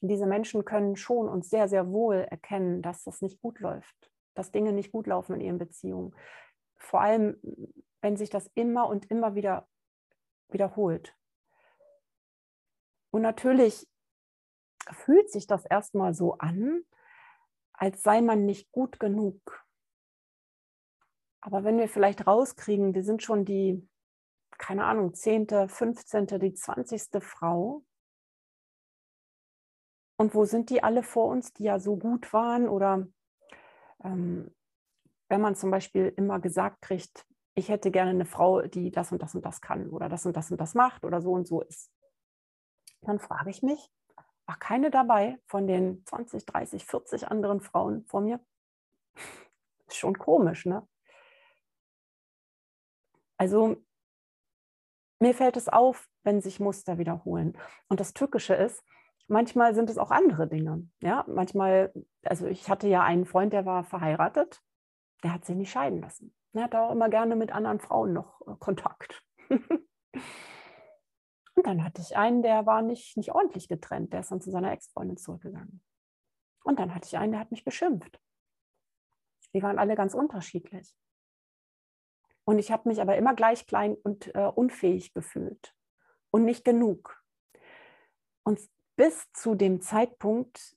diese 0.00 0.26
Menschen 0.26 0.64
können 0.64 0.96
schon 0.96 1.28
und 1.28 1.44
sehr, 1.44 1.68
sehr 1.68 1.90
wohl 1.90 2.16
erkennen, 2.16 2.82
dass 2.82 3.02
das 3.02 3.20
nicht 3.20 3.40
gut 3.40 3.58
läuft, 3.60 4.12
dass 4.34 4.52
Dinge 4.52 4.72
nicht 4.72 4.92
gut 4.92 5.06
laufen 5.06 5.34
in 5.34 5.40
ihren 5.40 5.58
Beziehungen. 5.58 6.14
Vor 6.76 7.00
allem, 7.00 7.40
wenn 8.00 8.16
sich 8.16 8.30
das 8.30 8.48
immer 8.54 8.88
und 8.88 9.10
immer 9.10 9.34
wieder 9.34 9.66
wiederholt. 10.48 11.16
Und 13.10 13.22
natürlich 13.22 13.88
fühlt 14.92 15.30
sich 15.30 15.46
das 15.46 15.64
erstmal 15.64 16.14
so 16.14 16.34
an, 16.38 16.82
als 17.72 18.02
sei 18.02 18.20
man 18.20 18.44
nicht 18.44 18.70
gut 18.72 18.98
genug. 18.98 19.64
Aber 21.40 21.64
wenn 21.64 21.78
wir 21.78 21.88
vielleicht 21.88 22.26
rauskriegen, 22.26 22.94
wir 22.94 23.04
sind 23.04 23.22
schon 23.22 23.44
die 23.44 23.88
keine 24.58 24.84
Ahnung, 24.84 25.14
10., 25.14 25.68
15., 25.68 26.26
die 26.40 26.52
20. 26.52 27.22
Frau. 27.22 27.84
Und 30.16 30.34
wo 30.34 30.44
sind 30.44 30.68
die 30.70 30.82
alle 30.82 31.04
vor 31.04 31.28
uns, 31.28 31.52
die 31.52 31.64
ja 31.64 31.78
so 31.78 31.96
gut 31.96 32.32
waren? 32.32 32.68
Oder 32.68 33.06
ähm, 34.02 34.54
wenn 35.28 35.40
man 35.40 35.54
zum 35.54 35.70
Beispiel 35.70 36.12
immer 36.16 36.40
gesagt 36.40 36.82
kriegt, 36.82 37.24
ich 37.54 37.68
hätte 37.68 37.90
gerne 37.90 38.10
eine 38.10 38.24
Frau, 38.24 38.62
die 38.62 38.90
das 38.90 39.12
und 39.12 39.22
das 39.22 39.34
und 39.34 39.44
das 39.44 39.60
kann 39.60 39.90
oder 39.90 40.08
das 40.08 40.26
und 40.26 40.36
das 40.36 40.50
und 40.50 40.60
das 40.60 40.74
macht 40.74 41.04
oder 41.04 41.20
so 41.20 41.32
und 41.32 41.46
so 41.46 41.62
ist. 41.62 41.92
Dann 43.02 43.20
frage 43.20 43.50
ich 43.50 43.62
mich, 43.62 43.90
war 44.48 44.58
keine 44.58 44.90
dabei 44.90 45.38
von 45.44 45.66
den 45.66 46.04
20, 46.06 46.46
30, 46.46 46.86
40 46.86 47.28
anderen 47.28 47.60
Frauen 47.60 48.04
vor 48.06 48.22
mir? 48.22 48.40
Ist 49.86 49.98
schon 49.98 50.18
komisch, 50.18 50.64
ne? 50.64 50.88
Also 53.36 53.76
mir 55.20 55.34
fällt 55.34 55.56
es 55.58 55.68
auf, 55.68 56.08
wenn 56.22 56.40
sich 56.40 56.60
Muster 56.60 56.96
wiederholen. 56.96 57.58
Und 57.88 58.00
das 58.00 58.14
Tückische 58.14 58.54
ist, 58.54 58.82
manchmal 59.26 59.74
sind 59.74 59.90
es 59.90 59.98
auch 59.98 60.10
andere 60.10 60.48
Dinge. 60.48 60.88
Ja, 61.02 61.24
manchmal, 61.28 61.92
also 62.24 62.46
ich 62.46 62.70
hatte 62.70 62.88
ja 62.88 63.02
einen 63.02 63.26
Freund, 63.26 63.52
der 63.52 63.66
war 63.66 63.84
verheiratet, 63.84 64.62
der 65.22 65.34
hat 65.34 65.44
sich 65.44 65.56
nicht 65.56 65.70
scheiden 65.70 66.00
lassen. 66.00 66.34
Er 66.54 66.64
hatte 66.64 66.80
auch 66.80 66.92
immer 66.92 67.10
gerne 67.10 67.36
mit 67.36 67.52
anderen 67.52 67.80
Frauen 67.80 68.14
noch 68.14 68.40
äh, 68.46 68.54
Kontakt. 68.58 69.22
Dann 71.68 71.84
hatte 71.84 72.00
ich 72.00 72.16
einen, 72.16 72.40
der 72.40 72.64
war 72.64 72.80
nicht, 72.80 73.18
nicht 73.18 73.32
ordentlich 73.32 73.68
getrennt, 73.68 74.14
der 74.14 74.20
ist 74.20 74.30
dann 74.30 74.40
zu 74.40 74.50
seiner 74.50 74.72
Ex-Freundin 74.72 75.18
zurückgegangen. 75.18 75.82
Und 76.64 76.78
dann 76.78 76.94
hatte 76.94 77.06
ich 77.06 77.18
einen, 77.18 77.32
der 77.32 77.42
hat 77.42 77.50
mich 77.50 77.62
beschimpft. 77.62 78.18
Die 79.52 79.62
waren 79.62 79.78
alle 79.78 79.94
ganz 79.94 80.14
unterschiedlich. 80.14 80.96
Und 82.44 82.58
ich 82.58 82.72
habe 82.72 82.88
mich 82.88 83.02
aber 83.02 83.18
immer 83.18 83.34
gleich 83.34 83.66
klein 83.66 83.96
und 83.96 84.34
äh, 84.34 84.46
unfähig 84.46 85.12
gefühlt 85.12 85.74
und 86.30 86.46
nicht 86.46 86.64
genug. 86.64 87.22
Und 88.44 88.60
bis 88.96 89.30
zu 89.32 89.54
dem 89.54 89.82
Zeitpunkt, 89.82 90.74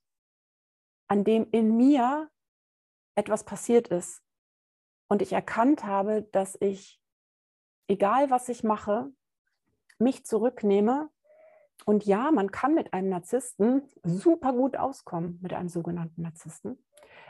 an 1.07 1.23
dem 1.23 1.49
in 1.51 1.77
mir 1.77 2.29
etwas 3.15 3.45
passiert 3.45 3.87
ist 3.87 4.21
und 5.07 5.21
ich 5.21 5.31
erkannt 5.31 5.85
habe, 5.85 6.23
dass 6.33 6.57
ich, 6.59 7.01
egal 7.87 8.29
was 8.29 8.49
ich 8.49 8.65
mache, 8.65 9.13
mich 10.01 10.25
zurücknehme. 10.25 11.09
Und 11.85 12.05
ja, 12.05 12.31
man 12.31 12.51
kann 12.51 12.75
mit 12.75 12.93
einem 12.93 13.09
Narzissten 13.09 13.83
super 14.03 14.53
gut 14.53 14.75
auskommen, 14.77 15.39
mit 15.41 15.53
einem 15.53 15.69
sogenannten 15.69 16.21
Narzissten, 16.21 16.83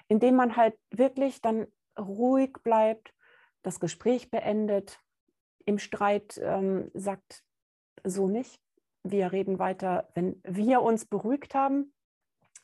indem 0.08 0.36
man 0.36 0.58
halt 0.58 0.78
wirklich 0.90 1.42
dann 1.42 1.68
ruhig 1.98 2.54
bleibt, 2.64 3.14
das 3.62 3.80
Gespräch 3.80 4.32
beendet, 4.32 5.00
im 5.66 5.78
Streit 5.78 6.40
ähm, 6.44 6.90
sagt 6.94 7.44
so 8.04 8.28
nicht. 8.28 8.60
Wir 9.04 9.32
reden 9.32 9.60
weiter, 9.60 10.10
wenn 10.16 10.42
wir 10.44 10.82
uns 10.82 11.06
beruhigt 11.06 11.56
haben. 11.56 11.94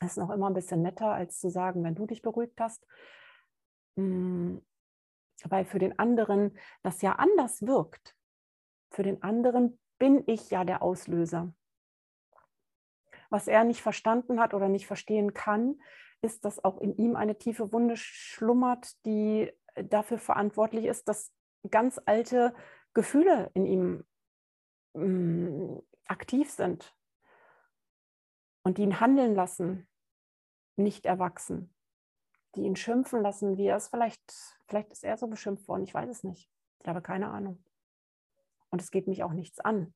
Das 0.00 0.12
ist 0.12 0.16
noch 0.18 0.30
immer 0.30 0.48
ein 0.48 0.54
bisschen 0.54 0.82
netter, 0.82 1.12
als 1.12 1.38
zu 1.40 1.48
sagen, 1.48 1.82
wenn 1.84 1.94
du 1.94 2.06
dich 2.06 2.22
beruhigt 2.22 2.60
hast. 2.60 2.86
Hm, 3.96 4.64
weil 5.44 5.64
für 5.64 5.78
den 5.78 5.98
anderen 5.98 6.56
das 6.82 7.02
ja 7.02 7.12
anders 7.12 7.62
wirkt. 7.62 8.14
Für 8.90 9.02
den 9.02 9.22
anderen 9.22 9.78
bin 9.98 10.22
ich 10.26 10.50
ja 10.50 10.64
der 10.64 10.82
Auslöser. 10.82 11.52
Was 13.30 13.46
er 13.46 13.64
nicht 13.64 13.82
verstanden 13.82 14.40
hat 14.40 14.54
oder 14.54 14.68
nicht 14.68 14.86
verstehen 14.86 15.34
kann, 15.34 15.80
ist, 16.22 16.44
dass 16.44 16.64
auch 16.64 16.80
in 16.80 16.96
ihm 16.96 17.16
eine 17.16 17.38
tiefe 17.38 17.72
Wunde 17.72 17.96
schlummert, 17.96 19.04
die 19.04 19.52
dafür 19.74 20.18
verantwortlich 20.18 20.86
ist, 20.86 21.08
dass 21.08 21.32
ganz 21.70 22.00
alte 22.06 22.54
Gefühle 22.94 23.50
in 23.54 23.66
ihm 23.66 24.04
mh, 24.94 25.04
mm, 25.04 25.82
aktiv 26.06 26.50
sind 26.50 26.94
und 28.62 28.78
die 28.78 28.82
ihn 28.82 29.00
handeln 29.00 29.34
lassen, 29.34 29.88
nicht 30.76 31.06
erwachsen, 31.06 31.74
die 32.54 32.62
ihn 32.62 32.76
schimpfen 32.76 33.22
lassen, 33.22 33.56
wie 33.56 33.66
er 33.66 33.76
es 33.76 33.88
vielleicht, 33.88 34.22
vielleicht 34.66 34.92
ist 34.92 35.04
er 35.04 35.16
so 35.16 35.26
beschimpft 35.26 35.68
worden, 35.68 35.84
ich 35.84 35.94
weiß 35.94 36.08
es 36.08 36.24
nicht. 36.24 36.50
Ich 36.80 36.88
habe 36.88 37.02
keine 37.02 37.28
Ahnung. 37.28 37.62
Und 38.70 38.82
es 38.82 38.90
geht 38.90 39.06
mich 39.06 39.22
auch 39.22 39.32
nichts 39.32 39.60
an. 39.60 39.94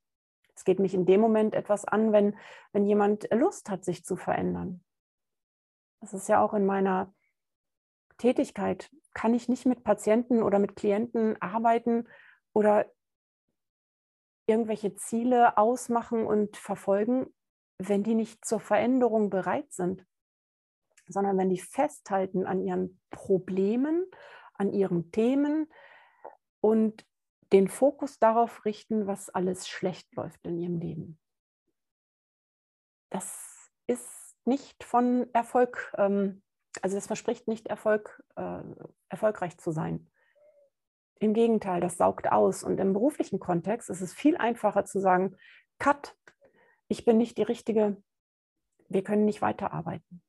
Es 0.55 0.65
geht 0.65 0.79
mich 0.79 0.95
in 0.95 1.07
dem 1.07 1.21
Moment 1.21 1.55
etwas 1.55 1.85
an, 1.85 2.13
wenn, 2.13 2.37
wenn 2.73 2.87
jemand 2.87 3.29
Lust 3.33 3.71
hat, 3.71 3.85
sich 3.85 4.05
zu 4.05 4.17
verändern. 4.17 4.85
Das 6.01 6.13
ist 6.15 6.29
ja 6.29 6.43
auch 6.43 6.53
in 6.55 6.67
meiner 6.67 7.15
Tätigkeit 8.19 8.91
kann 9.15 9.35
ich 9.35 9.49
nicht 9.49 9.67
mit 9.67 9.85
Patienten 9.85 10.43
oder 10.43 10.59
mit 10.59 10.77
Klienten 10.77 11.41
arbeiten 11.41 12.09
oder 12.53 12.91
irgendwelche 14.47 14.95
Ziele 14.95 15.57
ausmachen 15.59 16.27
und 16.27 16.57
verfolgen, 16.57 17.27
wenn 17.79 18.03
die 18.03 18.15
nicht 18.15 18.45
zur 18.45 18.61
Veränderung 18.61 19.31
bereit 19.31 19.73
sind, 19.73 20.07
sondern 21.07 21.39
wenn 21.39 21.51
die 21.51 21.59
festhalten 21.59 22.47
an 22.47 22.61
ihren 22.61 23.01
Problemen, 23.11 24.07
an 24.55 24.73
ihren 24.73 25.11
Themen 25.11 25.71
und 26.61 27.07
den 27.53 27.69
Fokus 27.69 28.19
darauf 28.19 28.65
richten, 28.65 29.07
was 29.07 29.31
alles 29.31 29.69
schlecht 29.69 30.15
läuft 30.15 30.45
in 30.47 30.59
ihrem 30.59 30.79
Leben. 30.79 31.19
Das 33.11 33.71
ist 33.87 34.37
nicht 34.45 34.85
von 34.85 35.29
Erfolg 35.35 35.93
ähm, 35.99 36.43
also 36.81 36.97
das 36.97 37.07
verspricht 37.07 37.49
nicht 37.49 37.67
Erfolg, 37.67 38.23
äh, 38.37 38.63
erfolgreich 39.09 39.59
zu 39.59 39.73
sein. 39.73 40.09
Im 41.19 41.35
Gegenteil, 41.35 41.81
das 41.81 41.99
saugt 41.99 42.31
aus. 42.31 42.63
Und 42.63 42.79
im 42.81 42.93
beruflichen 42.93 43.39
Kontext 43.39 43.91
ist 43.91 44.01
es 44.01 44.15
viel 44.15 44.37
einfacher 44.37 44.85
zu 44.85 45.01
sagen, 45.01 45.37
Cut, 45.79 46.17
ich 46.89 47.05
bin 47.05 47.19
nicht 47.19 47.37
die 47.39 47.43
Richtige, 47.43 48.03
wir 48.89 49.05
können 49.05 49.25
nicht 49.25 49.43
weiterarbeiten. 49.43 50.23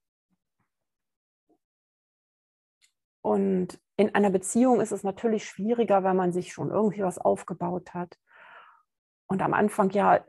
Und 3.24 3.80
in 3.96 4.14
einer 4.14 4.30
Beziehung 4.30 4.82
ist 4.82 4.92
es 4.92 5.04
natürlich 5.04 5.46
schwieriger, 5.46 6.04
weil 6.04 6.14
man 6.14 6.34
sich 6.34 6.52
schon 6.52 6.72
irgendwie 6.72 7.04
was 7.04 7.18
aufgebaut 7.18 7.94
hat. 7.94 8.20
Und 9.28 9.42
am 9.42 9.54
Anfang 9.54 9.90
ja 9.92 10.26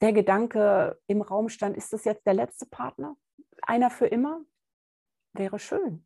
der 0.00 0.12
Gedanke 0.12 1.00
im 1.06 1.22
Raum 1.22 1.48
stand, 1.48 1.76
ist 1.76 1.92
das 1.92 2.04
jetzt 2.04 2.26
der 2.26 2.34
letzte 2.34 2.66
Partner? 2.66 3.16
Einer 3.62 3.88
für 3.88 4.06
immer? 4.06 4.40
Wäre 5.32 5.60
schön. 5.60 6.04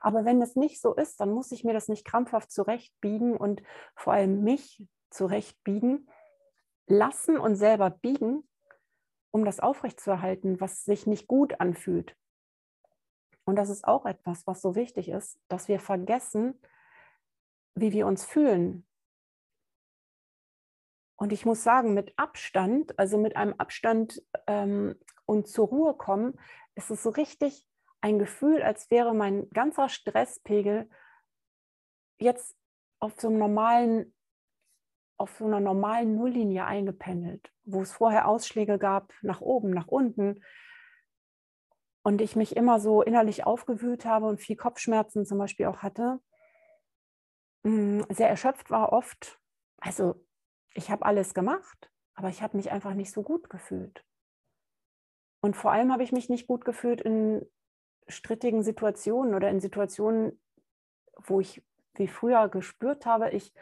Aber 0.00 0.24
wenn 0.24 0.40
es 0.40 0.56
nicht 0.56 0.80
so 0.80 0.94
ist, 0.94 1.20
dann 1.20 1.30
muss 1.30 1.52
ich 1.52 1.62
mir 1.62 1.74
das 1.74 1.88
nicht 1.88 2.06
krampfhaft 2.06 2.50
zurechtbiegen 2.50 3.36
und 3.36 3.62
vor 3.94 4.14
allem 4.14 4.42
mich 4.44 4.82
zurechtbiegen 5.10 6.08
lassen 6.86 7.36
und 7.36 7.56
selber 7.56 7.90
biegen, 7.90 8.48
um 9.30 9.44
das 9.44 9.60
aufrechtzuerhalten, 9.60 10.58
was 10.58 10.84
sich 10.84 11.06
nicht 11.06 11.26
gut 11.26 11.60
anfühlt. 11.60 12.16
Und 13.46 13.56
das 13.56 13.70
ist 13.70 13.86
auch 13.86 14.06
etwas, 14.06 14.46
was 14.46 14.60
so 14.60 14.74
wichtig 14.74 15.08
ist, 15.08 15.40
dass 15.48 15.68
wir 15.68 15.78
vergessen, 15.78 16.60
wie 17.74 17.92
wir 17.92 18.06
uns 18.06 18.24
fühlen. 18.24 18.84
Und 21.16 21.32
ich 21.32 21.46
muss 21.46 21.62
sagen, 21.62 21.94
mit 21.94 22.12
Abstand, 22.18 22.98
also 22.98 23.18
mit 23.18 23.36
einem 23.36 23.54
Abstand 23.54 24.22
ähm, 24.46 24.96
und 25.24 25.48
zur 25.48 25.68
Ruhe 25.68 25.94
kommen, 25.94 26.38
ist 26.74 26.90
es 26.90 27.02
so 27.02 27.10
richtig 27.10 27.66
ein 28.00 28.18
Gefühl, 28.18 28.62
als 28.62 28.90
wäre 28.90 29.14
mein 29.14 29.48
ganzer 29.50 29.88
Stresspegel 29.88 30.90
jetzt 32.18 32.56
auf 32.98 33.18
so 33.18 33.28
einem 33.28 33.38
normalen, 33.38 34.14
auf 35.18 35.36
so 35.38 35.46
einer 35.46 35.60
normalen 35.60 36.16
Nulllinie 36.16 36.66
eingependelt, 36.66 37.50
wo 37.64 37.82
es 37.82 37.92
vorher 37.92 38.28
Ausschläge 38.28 38.78
gab, 38.78 39.12
nach 39.22 39.40
oben, 39.40 39.70
nach 39.70 39.86
unten. 39.86 40.42
Und 42.06 42.20
ich 42.20 42.36
mich 42.36 42.54
immer 42.54 42.78
so 42.78 43.02
innerlich 43.02 43.46
aufgewühlt 43.46 44.04
habe 44.04 44.26
und 44.26 44.40
viel 44.40 44.54
Kopfschmerzen 44.54 45.26
zum 45.26 45.38
Beispiel 45.38 45.66
auch 45.66 45.78
hatte. 45.78 46.20
Mm, 47.64 48.02
sehr 48.10 48.28
erschöpft 48.28 48.70
war 48.70 48.92
oft. 48.92 49.40
Also 49.78 50.24
ich 50.72 50.92
habe 50.92 51.04
alles 51.04 51.34
gemacht, 51.34 51.90
aber 52.14 52.28
ich 52.28 52.42
habe 52.42 52.56
mich 52.56 52.70
einfach 52.70 52.94
nicht 52.94 53.10
so 53.10 53.24
gut 53.24 53.50
gefühlt. 53.50 54.04
Und 55.40 55.56
vor 55.56 55.72
allem 55.72 55.92
habe 55.92 56.04
ich 56.04 56.12
mich 56.12 56.28
nicht 56.28 56.46
gut 56.46 56.64
gefühlt 56.64 57.00
in 57.00 57.44
strittigen 58.06 58.62
Situationen 58.62 59.34
oder 59.34 59.50
in 59.50 59.58
Situationen, 59.58 60.40
wo 61.16 61.40
ich 61.40 61.60
wie 61.94 62.06
früher 62.06 62.48
gespürt 62.48 63.04
habe, 63.04 63.30
ich, 63.30 63.52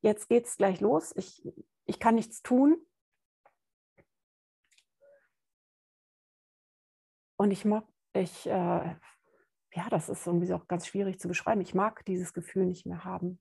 jetzt 0.00 0.28
geht 0.28 0.46
es 0.46 0.56
gleich 0.56 0.80
los, 0.80 1.14
ich, 1.14 1.40
ich 1.84 2.00
kann 2.00 2.16
nichts 2.16 2.42
tun. 2.42 2.84
Und 7.36 7.52
ich 7.52 7.64
mag, 7.64 7.84
ich, 8.14 8.46
äh, 8.46 8.50
ja, 8.50 9.88
das 9.90 10.08
ist 10.08 10.26
irgendwie 10.26 10.52
auch 10.52 10.68
ganz 10.68 10.86
schwierig 10.86 11.18
zu 11.18 11.28
beschreiben. 11.28 11.60
Ich 11.60 11.74
mag 11.74 12.04
dieses 12.04 12.32
Gefühl 12.32 12.66
nicht 12.66 12.86
mehr 12.86 13.04
haben. 13.04 13.40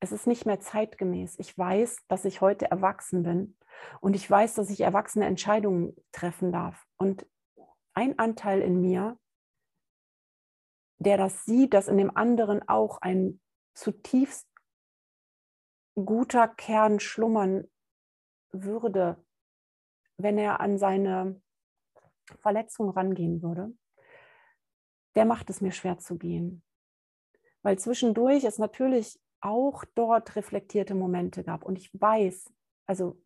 Es 0.00 0.12
ist 0.12 0.26
nicht 0.26 0.46
mehr 0.46 0.60
zeitgemäß. 0.60 1.38
Ich 1.38 1.56
weiß, 1.56 2.06
dass 2.08 2.24
ich 2.24 2.40
heute 2.40 2.70
erwachsen 2.70 3.24
bin 3.24 3.56
und 4.00 4.14
ich 4.14 4.30
weiß, 4.30 4.54
dass 4.54 4.70
ich 4.70 4.80
erwachsene 4.80 5.26
Entscheidungen 5.26 5.96
treffen 6.12 6.52
darf. 6.52 6.86
Und 6.96 7.26
ein 7.94 8.18
Anteil 8.18 8.60
in 8.60 8.80
mir 8.80 9.18
der 10.98 11.16
das 11.16 11.44
sieht, 11.44 11.74
dass 11.74 11.88
in 11.88 11.96
dem 11.96 12.16
anderen 12.16 12.68
auch 12.68 13.00
ein 13.00 13.40
zutiefst 13.74 14.48
guter 15.94 16.48
Kern 16.48 17.00
schlummern 17.00 17.68
würde, 18.50 19.24
wenn 20.16 20.38
er 20.38 20.60
an 20.60 20.78
seine 20.78 21.40
Verletzung 22.40 22.90
rangehen 22.90 23.42
würde, 23.42 23.72
der 25.18 25.24
macht 25.24 25.50
es 25.50 25.60
mir 25.60 25.72
schwer 25.72 25.98
zu 25.98 26.16
gehen. 26.16 26.62
Weil 27.62 27.76
zwischendurch 27.76 28.44
es 28.44 28.58
natürlich 28.58 29.18
auch 29.40 29.84
dort 29.96 30.36
reflektierte 30.36 30.94
Momente 30.94 31.42
gab. 31.42 31.64
Und 31.64 31.76
ich 31.76 31.90
weiß, 31.92 32.52
also 32.86 33.20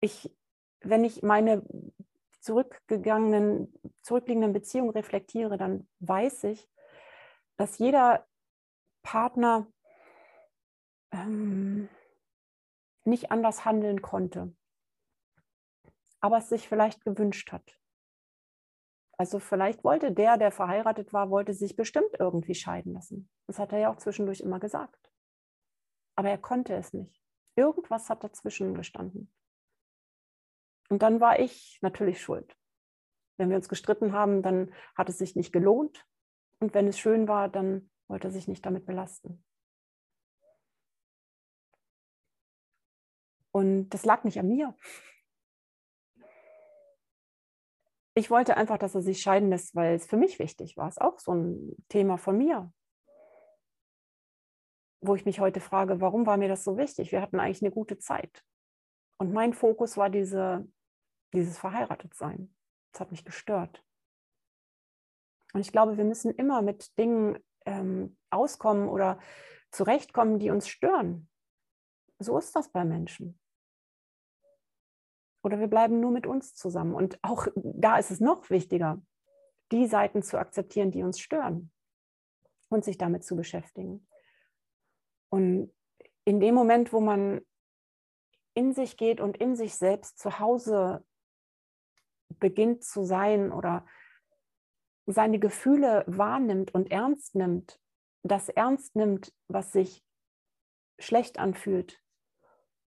ich, 0.00 0.34
wenn 0.80 1.04
ich 1.04 1.22
meine 1.22 1.62
zurückgegangenen, 2.40 3.70
zurückliegenden 4.00 4.54
Beziehung 4.54 4.88
reflektiere, 4.88 5.58
dann 5.58 5.86
weiß 5.98 6.44
ich, 6.44 6.70
dass 7.58 7.76
jeder 7.76 8.26
Partner 9.02 9.70
ähm, 11.10 11.90
nicht 13.04 13.30
anders 13.30 13.66
handeln 13.66 14.00
konnte, 14.00 14.56
aber 16.20 16.38
es 16.38 16.48
sich 16.48 16.66
vielleicht 16.66 17.04
gewünscht 17.04 17.52
hat. 17.52 17.78
Also 19.22 19.38
vielleicht 19.38 19.84
wollte 19.84 20.10
der, 20.10 20.36
der 20.36 20.50
verheiratet 20.50 21.12
war, 21.12 21.30
wollte 21.30 21.54
sich 21.54 21.76
bestimmt 21.76 22.10
irgendwie 22.18 22.56
scheiden 22.56 22.92
lassen. 22.92 23.30
Das 23.46 23.60
hat 23.60 23.70
er 23.70 23.78
ja 23.78 23.88
auch 23.88 23.98
zwischendurch 23.98 24.40
immer 24.40 24.58
gesagt. 24.58 25.12
Aber 26.16 26.28
er 26.28 26.38
konnte 26.38 26.74
es 26.74 26.92
nicht. 26.92 27.22
Irgendwas 27.54 28.10
hat 28.10 28.24
dazwischen 28.24 28.74
gestanden. 28.74 29.32
Und 30.88 31.02
dann 31.02 31.20
war 31.20 31.38
ich 31.38 31.78
natürlich 31.82 32.20
schuld. 32.20 32.58
Wenn 33.36 33.48
wir 33.48 33.54
uns 33.54 33.68
gestritten 33.68 34.12
haben, 34.12 34.42
dann 34.42 34.74
hat 34.96 35.08
es 35.08 35.18
sich 35.18 35.36
nicht 35.36 35.52
gelohnt. 35.52 36.04
Und 36.58 36.74
wenn 36.74 36.88
es 36.88 36.98
schön 36.98 37.28
war, 37.28 37.48
dann 37.48 37.92
wollte 38.08 38.26
er 38.26 38.32
sich 38.32 38.48
nicht 38.48 38.66
damit 38.66 38.86
belasten. 38.86 39.44
Und 43.52 43.90
das 43.90 44.04
lag 44.04 44.24
nicht 44.24 44.40
an 44.40 44.48
mir. 44.48 44.76
Ich 48.14 48.30
wollte 48.30 48.56
einfach, 48.56 48.78
dass 48.78 48.94
er 48.94 49.02
sich 49.02 49.22
scheiden 49.22 49.48
lässt, 49.48 49.74
weil 49.74 49.94
es 49.94 50.06
für 50.06 50.16
mich 50.16 50.38
wichtig 50.38 50.76
war. 50.76 50.88
Es 50.88 50.96
ist 50.96 51.02
auch 51.02 51.18
so 51.18 51.32
ein 51.32 51.76
Thema 51.88 52.18
von 52.18 52.36
mir. 52.36 52.72
Wo 55.00 55.14
ich 55.14 55.24
mich 55.24 55.40
heute 55.40 55.60
frage, 55.60 56.00
warum 56.00 56.26
war 56.26 56.36
mir 56.36 56.48
das 56.48 56.62
so 56.62 56.76
wichtig? 56.76 57.10
Wir 57.10 57.22
hatten 57.22 57.40
eigentlich 57.40 57.62
eine 57.62 57.72
gute 57.72 57.98
Zeit. 57.98 58.44
Und 59.18 59.32
mein 59.32 59.54
Fokus 59.54 59.96
war 59.96 60.10
diese 60.10 60.66
dieses 61.32 61.58
Verheiratetsein. 61.58 62.54
Das 62.92 63.00
hat 63.00 63.10
mich 63.10 63.24
gestört. 63.24 63.82
Und 65.54 65.60
ich 65.60 65.72
glaube, 65.72 65.96
wir 65.96 66.04
müssen 66.04 66.34
immer 66.34 66.62
mit 66.62 66.96
Dingen 66.98 67.38
ähm, 67.66 68.16
auskommen 68.30 68.88
oder 68.88 69.18
zurechtkommen, 69.70 70.38
die 70.38 70.50
uns 70.50 70.68
stören. 70.68 71.28
So 72.18 72.38
ist 72.38 72.54
das 72.56 72.70
bei 72.70 72.84
Menschen. 72.84 73.38
Oder 75.42 75.58
wir 75.58 75.68
bleiben 75.68 76.00
nur 76.00 76.10
mit 76.10 76.26
uns 76.26 76.54
zusammen. 76.54 76.94
Und 76.94 77.18
auch 77.22 77.48
da 77.54 77.98
ist 77.98 78.10
es 78.10 78.20
noch 78.20 78.48
wichtiger, 78.50 79.02
die 79.72 79.86
Seiten 79.86 80.22
zu 80.22 80.38
akzeptieren, 80.38 80.90
die 80.90 81.02
uns 81.02 81.18
stören 81.18 81.72
und 82.68 82.84
sich 82.84 82.98
damit 82.98 83.24
zu 83.24 83.36
beschäftigen. 83.36 84.06
Und 85.30 85.72
in 86.24 86.40
dem 86.40 86.54
Moment, 86.54 86.92
wo 86.92 87.00
man 87.00 87.40
in 88.54 88.72
sich 88.72 88.96
geht 88.96 89.20
und 89.20 89.36
in 89.38 89.56
sich 89.56 89.74
selbst 89.74 90.18
zu 90.18 90.38
Hause 90.38 91.04
beginnt 92.38 92.84
zu 92.84 93.04
sein 93.04 93.50
oder 93.52 93.86
seine 95.06 95.38
Gefühle 95.38 96.04
wahrnimmt 96.06 96.74
und 96.74 96.90
ernst 96.90 97.34
nimmt, 97.34 97.80
das 98.22 98.48
ernst 98.48 98.94
nimmt, 98.94 99.34
was 99.48 99.72
sich 99.72 100.04
schlecht 100.98 101.38
anfühlt 101.38 102.00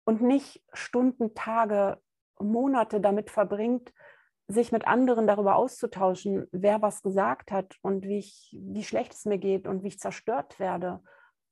und 0.04 0.22
nicht 0.22 0.64
Stunden, 0.72 1.34
Tage, 1.34 2.00
Monate 2.40 3.00
damit 3.00 3.30
verbringt, 3.30 3.92
sich 4.46 4.72
mit 4.72 4.86
anderen 4.86 5.26
darüber 5.26 5.56
auszutauschen, 5.56 6.46
wer 6.52 6.80
was 6.80 7.02
gesagt 7.02 7.50
hat 7.50 7.76
und 7.82 8.04
wie, 8.04 8.18
ich, 8.18 8.56
wie 8.58 8.84
schlecht 8.84 9.12
es 9.12 9.24
mir 9.26 9.38
geht 9.38 9.66
und 9.66 9.82
wie 9.82 9.88
ich 9.88 9.98
zerstört 9.98 10.58
werde 10.58 11.02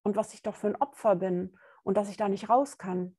und 0.03 0.17
was 0.17 0.33
ich 0.33 0.43
doch 0.43 0.55
für 0.55 0.69
ein 0.69 0.77
Opfer 0.77 1.17
bin 1.17 1.59
und 1.83 1.97
dass 1.97 2.09
ich 2.09 2.17
da 2.17 2.29
nicht 2.29 2.49
raus 2.49 2.79
kann 2.79 3.17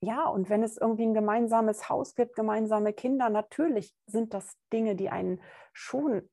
ja, 0.00 0.28
und 0.28 0.50
wenn 0.50 0.62
es 0.62 0.76
irgendwie 0.76 1.06
ein 1.06 1.14
gemeinsames 1.14 1.88
Haus 1.88 2.14
gibt, 2.14 2.36
gemeinsame 2.36 2.92
Kinder, 2.92 3.30
natürlich 3.30 3.94
sind 4.06 4.34
das 4.34 4.56
Dinge, 4.72 4.94
die 4.94 5.08
einen 5.08 5.40
schon 5.72 6.28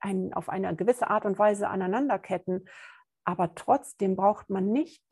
einen 0.00 0.32
auf 0.32 0.48
eine 0.48 0.74
gewisse 0.74 1.08
Art 1.08 1.24
und 1.26 1.38
Weise 1.38 1.68
aneinanderketten. 1.68 2.68
Aber 3.24 3.54
trotzdem 3.54 4.16
braucht 4.16 4.50
man 4.50 4.72
nicht, 4.72 5.04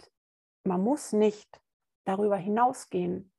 man 0.64 0.82
muss 0.82 1.12
nicht 1.12 1.60
darüber 2.04 2.36
hinausgehen. 2.36 3.32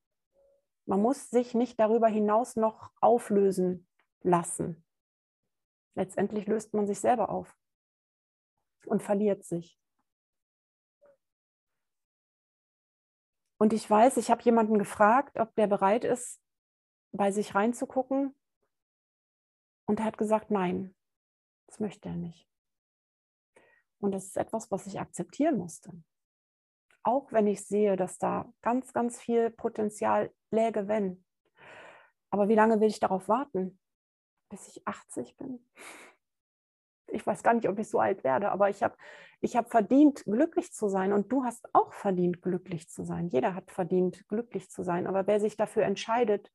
Man 0.90 1.04
muss 1.04 1.30
sich 1.30 1.54
nicht 1.54 1.80
darüber 1.80 2.08
hinaus 2.08 2.56
noch 2.56 2.92
auflösen 3.00 3.88
lassen. 4.22 4.84
Letztendlich 5.94 6.48
löst 6.48 6.74
man 6.74 6.88
sich 6.88 7.00
selber 7.00 7.30
auf 7.30 7.56
und 8.88 9.04
verliert 9.04 9.46
sich. 9.46 9.80
Und 13.60 13.72
ich 13.72 13.88
weiß, 13.88 14.18
ich 14.18 14.32
habe 14.32 14.42
jemanden 14.42 14.80
gefragt, 14.80 15.38
ob 15.38 15.54
der 15.54 15.68
bereit 15.68 16.06
ist, 16.06 16.42
bei 17.12 17.32
sich 17.32 17.54
reinzugucken. 17.54 18.34
Und 19.86 20.00
er 20.00 20.06
hat 20.06 20.18
gesagt, 20.18 20.50
nein, 20.50 20.96
das 21.68 21.80
möchte 21.80 22.10
er 22.10 22.16
nicht. 22.16 22.50
Und 24.00 24.14
das 24.14 24.26
ist 24.26 24.38
etwas, 24.38 24.72
was 24.72 24.88
ich 24.88 25.00
akzeptieren 25.00 25.60
musste. 25.60 25.92
Auch 27.04 27.32
wenn 27.32 27.46
ich 27.46 27.64
sehe, 27.64 27.96
dass 27.96 28.18
da 28.18 28.52
ganz, 28.64 28.92
ganz 28.92 29.20
viel 29.20 29.52
Potenzial 29.52 30.34
läge, 30.52 30.88
wenn. 30.88 31.24
Aber 32.30 32.48
wie 32.48 32.56
lange 32.56 32.80
will 32.80 32.88
ich 32.88 33.00
darauf 33.00 33.28
warten? 33.28 33.80
Bis 34.50 34.68
ich 34.68 34.88
80 34.88 35.38
bin? 35.38 35.66
Ich 37.08 37.26
weiß 37.26 37.42
gar 37.44 37.54
nicht, 37.54 37.68
ob 37.68 37.80
ich 37.80 37.90
so 37.90 38.00
alt 38.00 38.24
werde, 38.24 38.52
aber 38.52 38.70
ich 38.70 38.84
habe 38.84 38.96
ich 39.42 39.56
hab 39.56 39.72
verdient, 39.72 40.26
glücklich 40.26 40.74
zu 40.74 40.90
sein. 40.90 41.14
Und 41.14 41.32
du 41.32 41.44
hast 41.44 41.74
auch 41.74 41.94
verdient, 41.94 42.42
glücklich 42.42 42.90
zu 42.90 43.04
sein. 43.04 43.30
Jeder 43.30 43.56
hat 43.56 43.72
verdient, 43.72 44.28
glücklich 44.28 44.70
zu 44.70 44.84
sein. 44.84 45.08
Aber 45.08 45.28
wer 45.28 45.40
sich 45.40 45.56
dafür 45.56 45.84
entscheidet, 45.84 46.52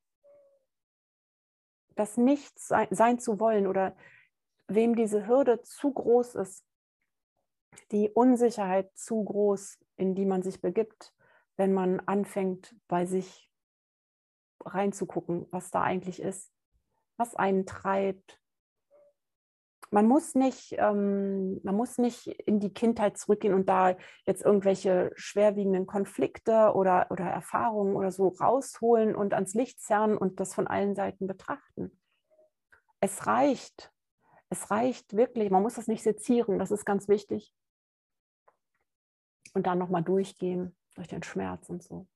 das 1.94 2.16
nicht 2.16 2.58
sein, 2.58 2.88
sein 2.90 3.18
zu 3.18 3.40
wollen 3.40 3.66
oder 3.66 3.96
wem 4.68 4.96
diese 4.96 5.26
Hürde 5.26 5.62
zu 5.62 5.92
groß 5.92 6.34
ist, 6.36 6.64
die 7.90 8.10
Unsicherheit 8.10 8.96
zu 8.96 9.22
groß, 9.24 9.78
in 9.96 10.14
die 10.14 10.26
man 10.26 10.42
sich 10.42 10.60
begibt, 10.60 11.14
wenn 11.56 11.72
man 11.72 12.00
anfängt, 12.00 12.74
bei 12.88 13.06
sich 13.06 13.50
reinzugucken, 14.64 15.46
was 15.50 15.70
da 15.70 15.82
eigentlich 15.82 16.20
ist, 16.20 16.52
was 17.16 17.34
einen 17.34 17.66
treibt. 17.66 18.40
Man 19.90 20.08
muss 20.08 20.34
nicht, 20.34 20.74
ähm, 20.78 21.60
man 21.62 21.76
muss 21.76 21.98
nicht 21.98 22.26
in 22.26 22.58
die 22.58 22.72
Kindheit 22.72 23.16
zurückgehen 23.16 23.54
und 23.54 23.68
da 23.68 23.96
jetzt 24.26 24.42
irgendwelche 24.42 25.12
schwerwiegenden 25.14 25.86
Konflikte 25.86 26.72
oder, 26.74 27.06
oder 27.10 27.26
Erfahrungen 27.26 27.94
oder 27.94 28.10
so 28.10 28.28
rausholen 28.28 29.14
und 29.14 29.34
ans 29.34 29.54
Licht 29.54 29.80
zerren 29.80 30.16
und 30.16 30.40
das 30.40 30.54
von 30.54 30.66
allen 30.66 30.96
Seiten 30.96 31.26
betrachten. 31.26 32.00
Es 33.00 33.26
reicht, 33.26 33.92
es 34.48 34.70
reicht 34.70 35.16
wirklich, 35.16 35.50
man 35.50 35.62
muss 35.62 35.74
das 35.74 35.86
nicht 35.86 36.02
sezieren, 36.02 36.58
das 36.58 36.70
ist 36.70 36.84
ganz 36.84 37.06
wichtig. 37.08 37.54
Und 39.52 39.66
dann 39.66 39.78
nochmal 39.78 40.02
durchgehen 40.02 40.76
durch 40.96 41.08
den 41.08 41.22
Schmerz 41.22 41.68
und 41.68 41.82
so. 41.82 42.08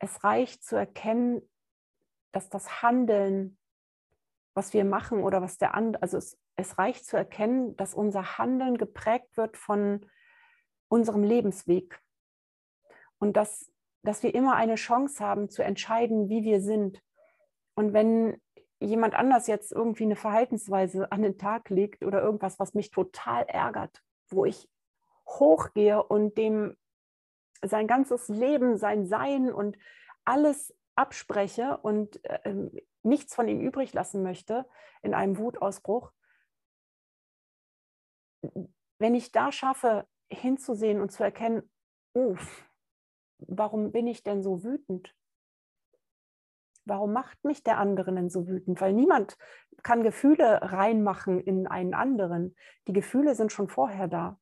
Es 0.00 0.24
reicht 0.24 0.64
zu 0.64 0.76
erkennen, 0.76 1.42
dass 2.32 2.48
das 2.48 2.82
Handeln, 2.82 3.58
was 4.54 4.72
wir 4.72 4.84
machen 4.84 5.22
oder 5.22 5.42
was 5.42 5.58
der 5.58 5.74
andere, 5.74 6.02
also 6.02 6.16
es, 6.16 6.36
es 6.56 6.78
reicht 6.78 7.04
zu 7.04 7.16
erkennen, 7.16 7.76
dass 7.76 7.94
unser 7.94 8.38
Handeln 8.38 8.76
geprägt 8.76 9.36
wird 9.36 9.56
von 9.56 10.06
unserem 10.88 11.22
Lebensweg. 11.22 12.00
Und 13.18 13.36
dass, 13.36 13.70
dass 14.02 14.22
wir 14.22 14.34
immer 14.34 14.56
eine 14.56 14.76
Chance 14.76 15.24
haben 15.24 15.50
zu 15.50 15.62
entscheiden, 15.62 16.28
wie 16.28 16.42
wir 16.42 16.60
sind. 16.60 17.02
Und 17.74 17.92
wenn 17.92 18.40
jemand 18.80 19.14
anders 19.14 19.46
jetzt 19.46 19.72
irgendwie 19.72 20.04
eine 20.04 20.16
Verhaltensweise 20.16 21.12
an 21.12 21.22
den 21.22 21.36
Tag 21.36 21.68
legt 21.68 22.02
oder 22.04 22.22
irgendwas, 22.22 22.58
was 22.58 22.72
mich 22.72 22.90
total 22.90 23.44
ärgert, 23.44 24.02
wo 24.30 24.46
ich 24.46 24.68
hochgehe 25.26 26.02
und 26.02 26.38
dem 26.38 26.76
sein 27.62 27.86
ganzes 27.86 28.28
Leben, 28.28 28.76
sein 28.76 29.06
Sein 29.06 29.52
und 29.52 29.76
alles 30.24 30.74
abspreche 30.94 31.78
und 31.78 32.22
äh, 32.24 32.70
nichts 33.02 33.34
von 33.34 33.48
ihm 33.48 33.60
übrig 33.60 33.92
lassen 33.92 34.22
möchte 34.22 34.66
in 35.02 35.14
einem 35.14 35.38
Wutausbruch, 35.38 36.12
wenn 38.98 39.14
ich 39.14 39.32
da 39.32 39.52
schaffe, 39.52 40.06
hinzusehen 40.30 41.00
und 41.00 41.10
zu 41.10 41.24
erkennen, 41.24 41.68
oh, 42.14 42.36
warum 43.38 43.92
bin 43.92 44.06
ich 44.06 44.22
denn 44.22 44.42
so 44.42 44.62
wütend? 44.62 45.14
Warum 46.84 47.12
macht 47.12 47.44
mich 47.44 47.62
der 47.62 47.78
andere 47.78 48.12
denn 48.14 48.30
so 48.30 48.46
wütend? 48.46 48.80
Weil 48.80 48.92
niemand 48.92 49.36
kann 49.82 50.02
Gefühle 50.02 50.60
reinmachen 50.62 51.40
in 51.40 51.66
einen 51.66 51.94
anderen. 51.94 52.56
Die 52.88 52.92
Gefühle 52.92 53.34
sind 53.34 53.52
schon 53.52 53.68
vorher 53.68 54.08
da. 54.08 54.38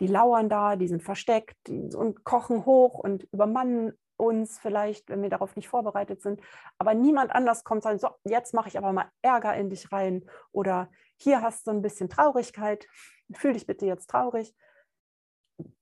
Die 0.00 0.06
lauern 0.06 0.48
da, 0.48 0.76
die 0.76 0.88
sind 0.88 1.02
versteckt 1.02 1.68
und 1.68 2.24
kochen 2.24 2.66
hoch 2.66 2.98
und 2.98 3.24
übermannen 3.32 3.92
uns 4.16 4.58
vielleicht, 4.58 5.08
wenn 5.08 5.22
wir 5.22 5.30
darauf 5.30 5.56
nicht 5.56 5.68
vorbereitet 5.68 6.22
sind. 6.22 6.40
Aber 6.78 6.94
niemand 6.94 7.32
anders 7.32 7.64
kommt 7.64 7.84
und 7.84 7.98
sagt, 7.98 8.00
so, 8.00 8.30
jetzt 8.30 8.54
mache 8.54 8.68
ich 8.68 8.78
aber 8.78 8.92
mal 8.92 9.10
Ärger 9.22 9.54
in 9.56 9.70
dich 9.70 9.92
rein. 9.92 10.24
Oder 10.52 10.90
hier 11.16 11.42
hast 11.42 11.66
du 11.66 11.70
ein 11.70 11.82
bisschen 11.82 12.08
Traurigkeit. 12.08 12.86
Fühl 13.32 13.52
dich 13.54 13.66
bitte 13.66 13.86
jetzt 13.86 14.10
traurig. 14.10 14.54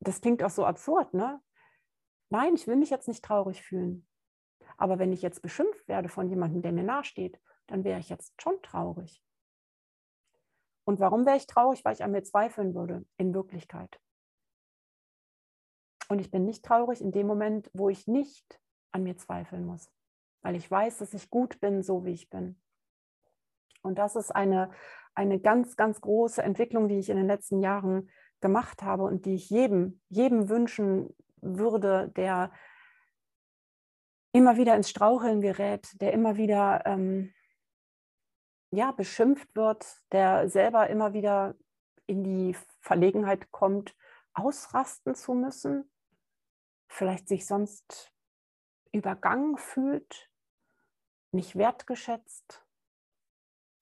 Das 0.01 0.21
klingt 0.21 0.43
auch 0.43 0.51
so 0.51 0.65
absurd, 0.65 1.15
ne? 1.15 1.41
Nein, 2.31 2.55
ich 2.55 2.67
will 2.67 2.77
mich 2.77 2.91
jetzt 2.91 3.09
nicht 3.09 3.25
traurig 3.25 3.63
fühlen. 3.63 4.07
Aber 4.77 4.99
wenn 4.99 5.13
ich 5.13 5.23
jetzt 5.23 5.43
beschimpft 5.43 5.87
werde 5.87 6.09
von 6.09 6.29
jemandem, 6.29 6.63
der 6.63 6.73
mir 6.73 6.83
nahesteht, 6.83 7.39
dann 7.67 7.85
wäre 7.85 8.01
ich 8.01 8.09
jetzt 8.09 8.41
schon 8.41 8.61
traurig. 8.63 9.23
Und 10.85 11.01
warum 11.01 11.27
wäre 11.27 11.37
ich 11.37 11.47
traurig? 11.47 11.85
Weil 11.85 11.95
ich 11.95 12.05
an 12.05 12.13
mir 12.13 12.23
zweifeln 12.23 12.75
würde, 12.75 13.05
in 13.17 13.35
Wirklichkeit. 13.35 14.01
Und 16.09 16.19
ich 16.19 16.31
bin 16.31 16.45
nicht 16.45 16.65
traurig 16.65 17.01
in 17.01 17.13
dem 17.13 17.27
Moment, 17.27 17.71
wo 17.73 17.89
ich 17.89 18.07
nicht 18.07 18.61
an 18.91 19.03
mir 19.03 19.17
zweifeln 19.17 19.65
muss, 19.65 19.91
weil 20.43 20.57
ich 20.57 20.71
weiß, 20.71 20.99
dass 20.99 21.15
ich 21.15 21.31
gut 21.31 21.61
bin, 21.61 21.83
so 21.83 22.05
wie 22.05 22.13
ich 22.13 22.29
bin. 22.29 22.61
Und 23.83 23.99
das 23.99 24.17
ist 24.17 24.31
eine, 24.31 24.71
eine 25.15 25.41
ganz, 25.41 25.77
ganz 25.77 26.01
große 26.01 26.43
Entwicklung, 26.43 26.89
die 26.89 26.99
ich 26.99 27.09
in 27.09 27.17
den 27.17 27.27
letzten 27.27 27.61
Jahren 27.61 28.11
gemacht 28.41 28.83
habe 28.83 29.05
und 29.05 29.25
die 29.25 29.35
ich 29.35 29.49
jedem, 29.51 30.01
jedem 30.09 30.49
wünschen 30.49 31.15
würde, 31.41 32.13
der 32.17 32.53
immer 34.33 34.57
wieder 34.57 34.77
ins 34.77 34.91
Straucheln 34.91 35.41
gerät, 35.41 36.01
der 36.01 36.13
immer 36.13 36.37
wieder 36.37 36.83
ähm, 36.87 37.33
ja, 38.73 38.91
beschimpft 38.91 39.55
wird, 39.55 39.87
der 40.13 40.49
selber 40.49 40.89
immer 40.89 41.13
wieder 41.13 41.55
in 42.07 42.25
die 42.25 42.57
Verlegenheit 42.81 43.53
kommt, 43.53 43.95
ausrasten 44.33 45.15
zu 45.15 45.35
müssen, 45.35 45.91
vielleicht 46.89 47.29
sich 47.29 47.47
sonst 47.47 48.11
übergangen 48.91 49.59
fühlt, 49.59 50.31
nicht 51.33 51.57
wertgeschätzt. 51.57 52.65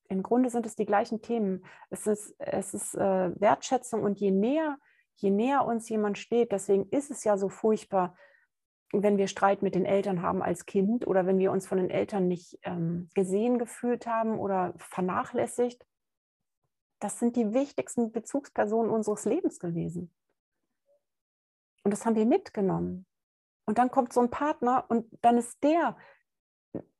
Im 0.08 0.24
Grunde 0.24 0.50
sind 0.50 0.66
es 0.66 0.74
die 0.74 0.86
gleichen 0.86 1.22
Themen. 1.22 1.64
Es 1.90 2.08
ist, 2.08 2.34
es 2.38 2.74
ist 2.74 2.94
äh, 2.96 3.40
Wertschätzung 3.40 4.02
und 4.02 4.18
je 4.18 4.32
näher, 4.32 4.76
je 5.14 5.30
näher 5.30 5.64
uns 5.66 5.88
jemand 5.88 6.18
steht, 6.18 6.50
deswegen 6.50 6.88
ist 6.90 7.12
es 7.12 7.22
ja 7.22 7.36
so 7.38 7.48
furchtbar, 7.48 8.16
wenn 8.92 9.18
wir 9.18 9.28
Streit 9.28 9.62
mit 9.62 9.74
den 9.74 9.84
Eltern 9.84 10.22
haben 10.22 10.42
als 10.42 10.66
Kind 10.66 11.06
oder 11.06 11.26
wenn 11.26 11.38
wir 11.38 11.52
uns 11.52 11.66
von 11.66 11.78
den 11.78 11.90
Eltern 11.90 12.26
nicht 12.26 12.58
ähm, 12.62 13.08
gesehen 13.14 13.58
gefühlt 13.58 14.06
haben 14.06 14.38
oder 14.38 14.74
vernachlässigt. 14.78 15.86
Das 16.98 17.18
sind 17.18 17.36
die 17.36 17.54
wichtigsten 17.54 18.12
Bezugspersonen 18.12 18.90
unseres 18.90 19.24
Lebens 19.24 19.58
gewesen. 19.58 20.12
Und 21.82 21.92
das 21.92 22.04
haben 22.04 22.16
wir 22.16 22.26
mitgenommen. 22.26 23.06
Und 23.64 23.78
dann 23.78 23.90
kommt 23.90 24.12
so 24.12 24.20
ein 24.20 24.30
Partner 24.30 24.84
und 24.88 25.06
dann 25.22 25.38
ist 25.38 25.62
der 25.62 25.96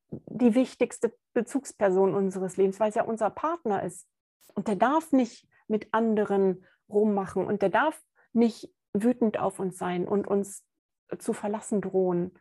die 0.09 0.55
wichtigste 0.55 1.13
Bezugsperson 1.33 2.13
unseres 2.13 2.57
Lebens, 2.57 2.79
weil 2.79 2.89
es 2.89 2.95
ja 2.95 3.03
unser 3.03 3.29
Partner 3.29 3.83
ist. 3.83 4.07
Und 4.53 4.67
der 4.67 4.75
darf 4.75 5.11
nicht 5.11 5.47
mit 5.67 5.93
anderen 5.93 6.65
rummachen 6.89 7.45
und 7.45 7.61
der 7.61 7.69
darf 7.69 8.01
nicht 8.33 8.69
wütend 8.93 9.39
auf 9.39 9.59
uns 9.59 9.77
sein 9.77 10.05
und 10.07 10.27
uns 10.27 10.65
zu 11.17 11.33
verlassen 11.33 11.81
drohen. 11.81 12.37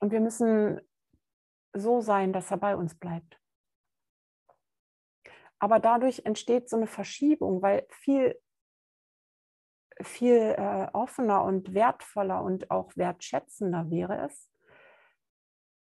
Und 0.00 0.12
wir 0.12 0.20
müssen 0.20 0.80
so 1.72 2.00
sein, 2.00 2.32
dass 2.32 2.50
er 2.50 2.56
bei 2.56 2.76
uns 2.76 2.94
bleibt. 2.94 3.40
Aber 5.58 5.80
dadurch 5.80 6.24
entsteht 6.24 6.68
so 6.68 6.76
eine 6.76 6.86
Verschiebung, 6.86 7.62
weil 7.62 7.86
viel 7.90 8.38
viel 10.02 10.54
äh, 10.56 10.86
offener 10.92 11.42
und 11.44 11.74
wertvoller 11.74 12.42
und 12.42 12.70
auch 12.70 12.96
wertschätzender 12.96 13.90
wäre 13.90 14.26
es, 14.26 14.50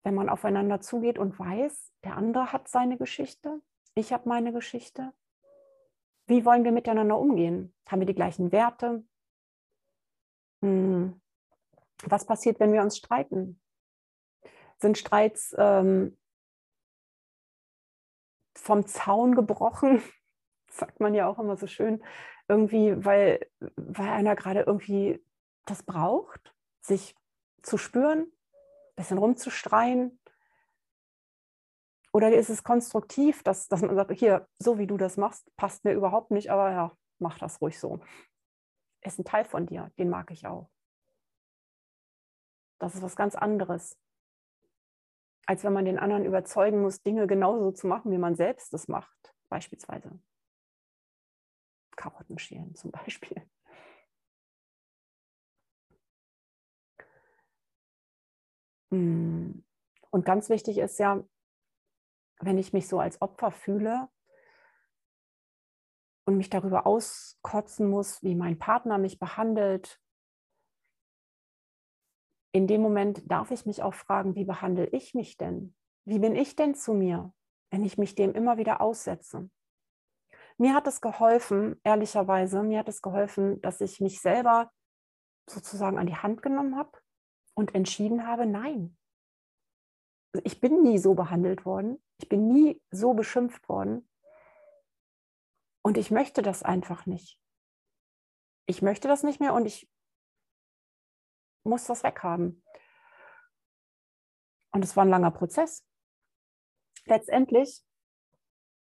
wenn 0.05 0.15
man 0.15 0.29
aufeinander 0.29 0.81
zugeht 0.81 1.19
und 1.19 1.39
weiß, 1.39 1.93
der 2.05 2.17
andere 2.17 2.53
hat 2.53 2.69
seine 2.69 2.97
Geschichte, 2.97 3.61
ich 3.95 4.13
habe 4.13 4.29
meine 4.29 4.53
Geschichte. 4.53 5.13
Wie 6.27 6.45
wollen 6.45 6.65
wir 6.65 6.73
miteinander 6.73 7.19
umgehen? 7.19 7.75
Haben 7.89 8.01
wir 8.01 8.07
die 8.07 8.15
gleichen 8.15 8.53
Werte? 8.53 9.05
Hm. 10.63 11.21
Was 12.05 12.27
passiert, 12.27 12.61
wenn 12.61 12.73
wir 12.73 12.83
uns 12.83 12.97
streiten? 12.97 13.61
Sind 14.79 14.99
Streits 14.99 15.55
ähm, 15.59 16.19
vom 18.55 18.87
Zaun 18.87 19.35
gebrochen? 19.35 20.03
sagt 20.71 21.01
man 21.01 21.15
ja 21.15 21.27
auch 21.27 21.39
immer 21.39 21.57
so 21.57 21.67
schön, 21.67 22.03
irgendwie, 22.49 23.05
weil, 23.05 23.49
weil 23.77 24.09
einer 24.09 24.37
gerade 24.37 24.61
irgendwie 24.61 25.25
das 25.65 25.83
braucht, 25.83 26.55
sich 26.81 27.17
zu 27.63 27.79
spüren, 27.79 28.21
ein 28.21 28.95
bisschen 28.97 29.19
rumzustreien. 29.19 30.19
Oder 32.13 32.35
ist 32.35 32.49
es 32.49 32.63
konstruktiv, 32.63 33.43
dass, 33.43 33.69
dass 33.69 33.83
man 33.83 33.97
sagt, 33.97 34.13
hier, 34.13 34.49
so 34.59 34.79
wie 34.79 34.87
du 34.87 34.97
das 34.97 35.17
machst, 35.17 35.55
passt 35.57 35.85
mir 35.85 35.93
überhaupt 35.93 36.31
nicht, 36.31 36.51
aber 36.51 36.71
ja, 36.71 36.97
mach 37.19 37.39
das 37.39 37.61
ruhig 37.61 37.79
so. 37.79 38.01
Ist 39.03 39.19
ein 39.19 39.25
Teil 39.25 39.45
von 39.45 39.67
dir, 39.67 39.91
den 39.99 40.09
mag 40.09 40.31
ich 40.31 40.47
auch. 40.47 40.71
Das 42.79 42.95
ist 42.95 43.03
was 43.03 43.17
ganz 43.17 43.35
anderes, 43.35 43.99
als 45.47 45.65
wenn 45.65 45.73
man 45.73 45.85
den 45.85 45.99
anderen 45.99 46.25
überzeugen 46.25 46.83
muss, 46.83 47.03
Dinge 47.03 47.27
genauso 47.27 47.73
zu 47.73 47.87
machen, 47.87 48.11
wie 48.13 48.19
man 48.19 48.35
selbst 48.35 48.75
es 48.75 48.89
macht, 48.89 49.35
beispielsweise. 49.49 50.19
Karotten 51.97 52.39
schälen 52.39 52.75
zum 52.75 52.91
Beispiel. 52.91 53.49
Mm. 58.91 59.63
Und 60.11 60.25
ganz 60.25 60.49
wichtig 60.49 60.79
ist 60.79 60.99
ja, 60.99 61.23
wenn 62.41 62.59
ich 62.59 62.73
mich 62.73 62.89
so 62.89 63.01
als 63.01 63.21
Opfer 63.21 63.51
fühle 63.51 64.09
und 66.27 66.37
mich 66.37 66.51
darüber 66.51 66.87
auskotzen 66.87 67.89
muss, 67.89 68.23
wie 68.23 68.35
mein 68.35 68.59
Partner 68.59 68.99
mich 68.99 69.19
behandelt, 69.19 70.01
in 72.57 72.67
dem 72.67 72.81
Moment 72.81 73.31
darf 73.31 73.51
ich 73.51 73.67
mich 73.67 73.83
auch 73.83 73.93
fragen, 73.93 74.35
wie 74.35 74.47
behandle 74.47 74.87
ich 74.87 75.13
mich 75.13 75.37
denn? 75.37 75.75
Wie 76.07 76.19
bin 76.19 76.35
ich 76.35 76.57
denn 76.57 76.75
zu 76.75 76.95
mir, 76.95 77.35
wenn 77.71 77.85
ich 77.85 77.99
mich 77.99 78.15
dem 78.15 78.33
immer 78.33 78.57
wieder 78.57 78.81
aussetze? 78.81 79.51
Mir 80.57 80.73
hat 80.73 80.87
es 80.87 81.03
geholfen, 81.03 81.79
ehrlicherweise, 81.85 82.63
mir 82.63 82.79
hat 82.79 82.89
es 82.89 83.03
geholfen, 83.03 83.61
dass 83.61 83.83
ich 83.83 84.01
mich 84.01 84.23
selber 84.23 84.73
sozusagen 85.47 85.99
an 85.99 86.07
die 86.07 86.17
Hand 86.17 86.41
genommen 86.41 86.79
habe 86.79 86.93
und 87.55 87.75
entschieden 87.75 88.27
habe, 88.27 88.47
nein. 88.47 88.97
Ich 90.43 90.59
bin 90.59 90.83
nie 90.83 90.97
so 90.97 91.13
behandelt 91.13 91.67
worden. 91.67 92.03
Ich 92.17 92.31
bin 92.31 92.49
nie 92.49 92.81
so 92.91 93.13
beschimpft 93.13 93.69
worden. 93.69 94.09
Und 95.83 95.99
ich 95.99 96.11
möchte 96.11 96.41
das 96.41 96.63
einfach 96.63 97.05
nicht. 97.05 97.39
Ich 98.67 98.81
möchte 98.81 99.09
das 99.09 99.23
nicht 99.25 99.41
mehr 99.41 99.53
und 99.53 99.67
ich 99.67 99.91
muss 101.67 101.85
das 101.85 102.03
weghaben. 102.03 102.63
Und 104.73 104.85
es 104.85 104.97
war 104.97 105.05
ein 105.05 105.11
langer 105.11 105.31
Prozess. 105.31 105.87
Letztendlich 107.05 107.83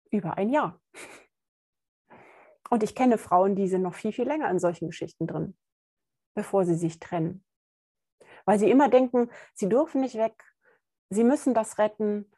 über 0.10 0.38
ein 0.38 0.50
Jahr. 0.50 0.82
Und 2.70 2.84
ich 2.84 2.96
kenne 2.96 3.18
Frauen, 3.18 3.56
die 3.56 3.68
sind 3.68 3.82
noch 3.82 3.96
viel, 3.96 4.12
viel 4.12 4.28
länger 4.28 4.50
in 4.50 4.60
solchen 4.60 4.88
Geschichten 4.88 5.28
drin, 5.28 5.58
bevor 6.36 6.66
sie 6.66 6.76
sich 6.76 7.00
trennen. 7.00 7.46
Weil 8.46 8.60
sie 8.60 8.70
immer 8.70 8.90
denken, 8.90 9.30
sie 9.54 9.70
dürfen 9.70 10.02
nicht 10.02 10.16
weg, 10.16 10.44
sie 11.10 11.24
müssen 11.24 11.54
das 11.54 11.78
retten. 11.78 12.32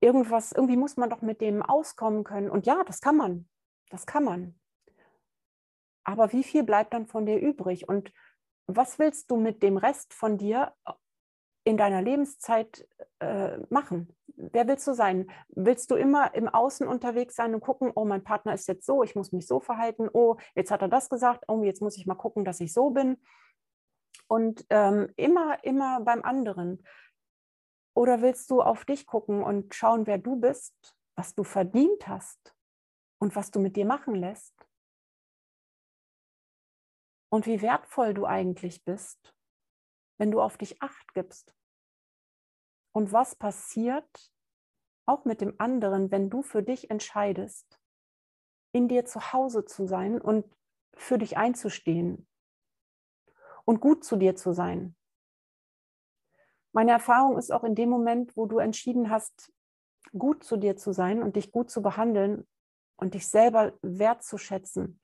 Irgendwas, 0.00 0.52
irgendwie 0.52 0.76
muss 0.76 0.96
man 0.96 1.10
doch 1.10 1.22
mit 1.22 1.40
dem 1.40 1.62
auskommen 1.62 2.24
können. 2.24 2.50
Und 2.50 2.66
ja, 2.66 2.84
das 2.84 3.00
kann 3.00 3.16
man. 3.16 3.48
Das 3.90 4.06
kann 4.06 4.24
man. 4.24 4.58
Aber 6.04 6.32
wie 6.32 6.44
viel 6.44 6.62
bleibt 6.62 6.94
dann 6.94 7.06
von 7.06 7.26
dir 7.26 7.38
übrig? 7.38 7.88
Und 7.88 8.12
was 8.68 8.98
willst 8.98 9.30
du 9.30 9.36
mit 9.36 9.62
dem 9.62 9.78
Rest 9.78 10.12
von 10.12 10.36
dir 10.36 10.74
in 11.64 11.76
deiner 11.76 12.02
Lebenszeit 12.02 12.86
äh, 13.18 13.58
machen? 13.70 14.14
Wer 14.36 14.68
willst 14.68 14.86
du 14.86 14.92
sein? 14.92 15.30
Willst 15.48 15.90
du 15.90 15.96
immer 15.96 16.34
im 16.34 16.48
Außen 16.48 16.86
unterwegs 16.86 17.34
sein 17.34 17.54
und 17.54 17.60
gucken, 17.60 17.90
oh, 17.94 18.04
mein 18.04 18.22
Partner 18.22 18.54
ist 18.54 18.68
jetzt 18.68 18.86
so, 18.86 19.02
ich 19.02 19.16
muss 19.16 19.32
mich 19.32 19.46
so 19.46 19.58
verhalten, 19.58 20.08
oh, 20.12 20.36
jetzt 20.54 20.70
hat 20.70 20.82
er 20.82 20.88
das 20.88 21.08
gesagt, 21.08 21.44
oh, 21.48 21.64
jetzt 21.64 21.82
muss 21.82 21.96
ich 21.96 22.06
mal 22.06 22.14
gucken, 22.14 22.44
dass 22.44 22.60
ich 22.60 22.72
so 22.72 22.90
bin. 22.90 23.20
Und 24.28 24.66
ähm, 24.68 25.12
immer, 25.16 25.64
immer 25.64 26.00
beim 26.02 26.22
anderen. 26.22 26.84
Oder 27.94 28.20
willst 28.20 28.50
du 28.50 28.60
auf 28.62 28.84
dich 28.84 29.06
gucken 29.06 29.42
und 29.42 29.74
schauen, 29.74 30.06
wer 30.06 30.18
du 30.18 30.36
bist, 30.36 30.94
was 31.16 31.34
du 31.34 31.42
verdient 31.42 32.06
hast 32.06 32.54
und 33.18 33.34
was 33.34 33.50
du 33.50 33.60
mit 33.60 33.76
dir 33.76 33.86
machen 33.86 34.14
lässt? 34.14 34.67
Und 37.30 37.46
wie 37.46 37.62
wertvoll 37.62 38.14
du 38.14 38.26
eigentlich 38.26 38.84
bist, 38.84 39.34
wenn 40.18 40.30
du 40.30 40.40
auf 40.40 40.56
dich 40.56 40.82
acht 40.82 41.14
gibst. 41.14 41.54
Und 42.92 43.12
was 43.12 43.36
passiert 43.36 44.32
auch 45.06 45.24
mit 45.24 45.40
dem 45.40 45.54
anderen, 45.58 46.10
wenn 46.10 46.30
du 46.30 46.42
für 46.42 46.62
dich 46.62 46.90
entscheidest, 46.90 47.80
in 48.72 48.88
dir 48.88 49.04
zu 49.04 49.32
Hause 49.32 49.64
zu 49.64 49.86
sein 49.86 50.20
und 50.20 50.44
für 50.94 51.18
dich 51.18 51.36
einzustehen 51.36 52.26
und 53.64 53.80
gut 53.80 54.04
zu 54.04 54.16
dir 54.16 54.36
zu 54.36 54.52
sein. 54.52 54.96
Meine 56.72 56.90
Erfahrung 56.92 57.38
ist 57.38 57.50
auch 57.50 57.64
in 57.64 57.74
dem 57.74 57.88
Moment, 57.88 58.36
wo 58.36 58.46
du 58.46 58.58
entschieden 58.58 59.10
hast, 59.10 59.52
gut 60.16 60.44
zu 60.44 60.56
dir 60.56 60.76
zu 60.76 60.92
sein 60.92 61.22
und 61.22 61.36
dich 61.36 61.50
gut 61.52 61.70
zu 61.70 61.82
behandeln 61.82 62.46
und 62.96 63.14
dich 63.14 63.28
selber 63.28 63.72
wertzuschätzen, 63.82 65.00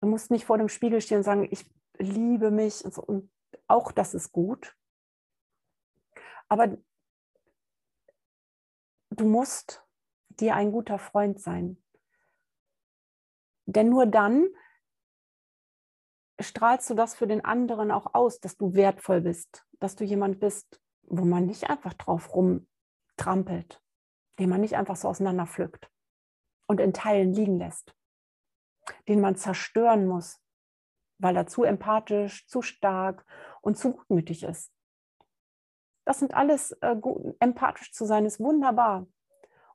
Du 0.00 0.06
musst 0.08 0.30
nicht 0.30 0.46
vor 0.46 0.58
dem 0.58 0.68
Spiegel 0.68 1.00
stehen 1.00 1.18
und 1.18 1.24
sagen, 1.24 1.46
ich 1.50 1.70
liebe 1.98 2.50
mich. 2.50 2.84
Und, 2.84 2.94
so. 2.94 3.02
und 3.02 3.30
auch 3.66 3.92
das 3.92 4.14
ist 4.14 4.32
gut. 4.32 4.76
Aber 6.48 6.76
du 9.10 9.24
musst 9.26 9.84
dir 10.28 10.54
ein 10.54 10.72
guter 10.72 10.98
Freund 10.98 11.40
sein. 11.40 11.82
Denn 13.66 13.88
nur 13.88 14.06
dann 14.06 14.48
strahlst 16.40 16.88
du 16.88 16.94
das 16.94 17.14
für 17.14 17.26
den 17.26 17.44
anderen 17.44 17.90
auch 17.90 18.14
aus, 18.14 18.40
dass 18.40 18.56
du 18.56 18.74
wertvoll 18.74 19.20
bist, 19.20 19.66
dass 19.78 19.94
du 19.94 20.04
jemand 20.04 20.40
bist, 20.40 20.80
wo 21.02 21.24
man 21.24 21.46
nicht 21.46 21.68
einfach 21.68 21.92
drauf 21.92 22.34
rumtrampelt, 22.34 23.82
den 24.38 24.48
man 24.48 24.62
nicht 24.62 24.76
einfach 24.76 24.96
so 24.96 25.08
auseinanderpflückt 25.08 25.90
und 26.66 26.80
in 26.80 26.94
Teilen 26.94 27.34
liegen 27.34 27.58
lässt 27.58 27.94
den 29.08 29.20
man 29.20 29.36
zerstören 29.36 30.06
muss, 30.06 30.40
weil 31.18 31.36
er 31.36 31.46
zu 31.46 31.64
empathisch, 31.64 32.46
zu 32.46 32.62
stark 32.62 33.24
und 33.60 33.76
zu 33.76 33.92
gutmütig 33.92 34.42
ist. 34.42 34.72
Das 36.04 36.18
sind 36.18 36.34
alles, 36.34 36.72
äh, 36.80 36.96
gut, 36.96 37.36
empathisch 37.40 37.92
zu 37.92 38.04
sein 38.04 38.24
ist 38.24 38.40
wunderbar. 38.40 39.06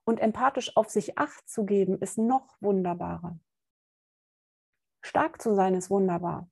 Und 0.04 0.19
empathisch 0.19 0.75
auf 0.78 0.89
sich 0.89 1.17
acht 1.17 1.47
zu 1.49 1.65
geben 1.65 1.99
ist 1.99 2.17
noch 2.17 2.58
wunderbarer. 2.62 3.39
Stark 5.01 5.41
zu 5.41 5.56
sein 5.56 5.75
ist 5.75 5.89
wunderbar. 5.89 6.49